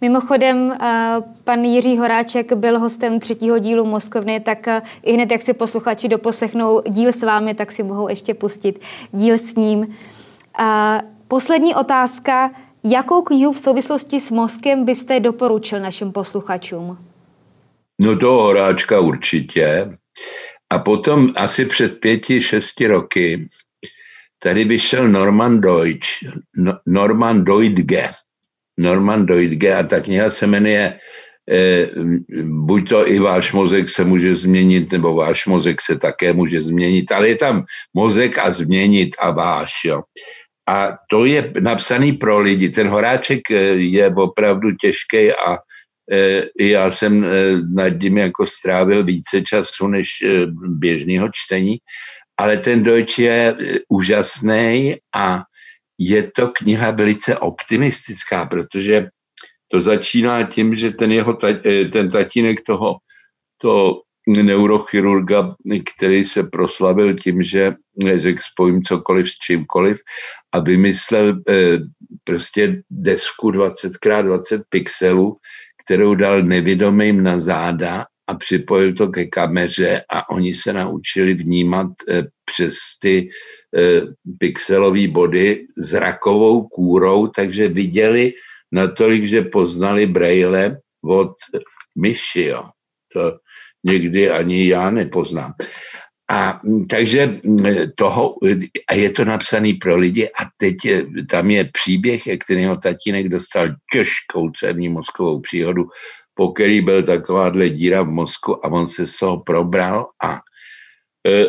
[0.00, 5.42] Mimochodem, eh, pan Jiří Horáček byl hostem třetího dílu Moskovny, tak eh, i hned, jak
[5.42, 8.80] si posluchači doposlechnou díl s vámi, tak si mohou ještě pustit
[9.12, 9.96] díl s ním.
[11.28, 12.50] Poslední otázka.
[12.84, 16.98] Jakou knihu v souvislosti s mozkem byste doporučil našim posluchačům?
[18.00, 19.92] No to Horáčka určitě.
[20.70, 23.48] A potom asi před pěti, šesti roky
[24.38, 26.08] tady vyšel Norman Deutsch,
[26.56, 28.10] no, Norman Deutge,
[28.78, 30.98] Norman Deutge a ta kniha se jmenuje
[31.50, 31.88] eh,
[32.42, 37.12] buď to i váš mozek se může změnit, nebo váš mozek se také může změnit,
[37.12, 37.64] ale je tam
[37.94, 39.72] mozek a změnit a váš.
[39.84, 40.02] Jo.
[40.68, 42.68] A to je napsaný pro lidi.
[42.68, 45.58] Ten horáček eh, je opravdu těžký a
[46.12, 47.28] eh, já jsem eh,
[47.74, 50.08] nad tím jako strávil více času než
[50.78, 51.78] běžného čtení,
[52.36, 53.56] ale ten Deutsch je
[53.88, 55.42] úžasný a
[55.98, 59.08] je to kniha velice optimistická, protože
[59.70, 62.96] to začíná tím, že ten jeho eh, ten tatínek toho,
[63.60, 65.54] toho neurochirurga,
[65.96, 67.74] který se proslavil tím, že
[68.18, 69.98] řekl spojím cokoliv s čímkoliv
[70.52, 71.78] a vymyslel eh,
[72.24, 75.36] prostě desku 20x20 pixelů,
[75.84, 81.88] kterou dal nevědomým na záda a připojil to ke kameře a oni se naučili vnímat
[82.08, 83.55] eh, přes ty E,
[84.38, 88.32] pixelové body zrakovou kůrou, takže viděli
[88.72, 91.32] natolik, že poznali Braille od
[91.98, 92.44] myši.
[92.44, 92.64] Jo.
[93.12, 93.38] To
[93.84, 95.54] někdy ani já nepoznám.
[96.30, 96.60] A
[96.90, 97.40] takže
[97.98, 98.34] toho,
[98.88, 102.76] a je to napsaný pro lidi a teď je, tam je příběh, jak ten jeho
[102.76, 105.84] tatínek dostal těžkou cévní mozkovou příhodu,
[106.34, 110.40] po který byl takováhle díra v mozku a on se z toho probral a
[111.26, 111.46] e,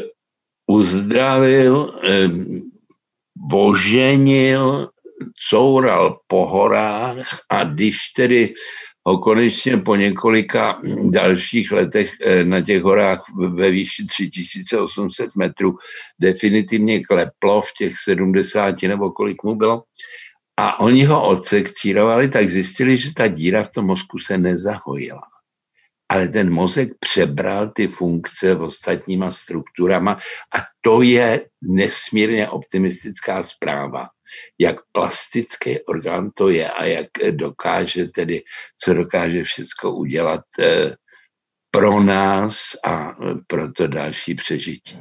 [0.67, 1.93] uzdravil,
[3.35, 4.89] boženil,
[5.49, 8.53] coural po horách a když tedy
[9.07, 13.23] ho konečně po několika dalších letech eh, na těch horách
[13.55, 15.77] ve výši 3800 metrů
[16.19, 19.83] definitivně kleplo v těch 70 nebo kolik mu bylo,
[20.59, 25.21] a oni ho odsekcírovali, tak zjistili, že ta díra v tom mozku se nezahojila
[26.09, 30.13] ale ten mozek přebral ty funkce v ostatníma strukturama
[30.55, 34.07] a to je nesmírně optimistická zpráva,
[34.59, 38.43] jak plastický orgán to je a jak dokáže tedy,
[38.83, 40.95] co dokáže všechno udělat eh,
[41.71, 43.15] pro nás a
[43.47, 44.99] pro to další přežití.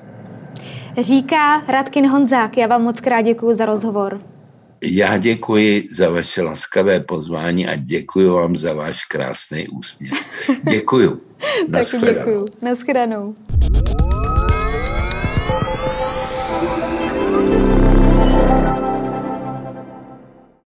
[1.00, 2.56] Říká Radkin Honzák.
[2.56, 4.35] Já vám moc krát děkuji za rozhovor.
[4.82, 10.12] Já děkuji za vaše laskavé pozvání a děkuji vám za váš krásný úsměv.
[10.70, 11.20] Děkuji.
[11.72, 12.44] Taky děkuji.
[12.62, 13.34] Naschledanou.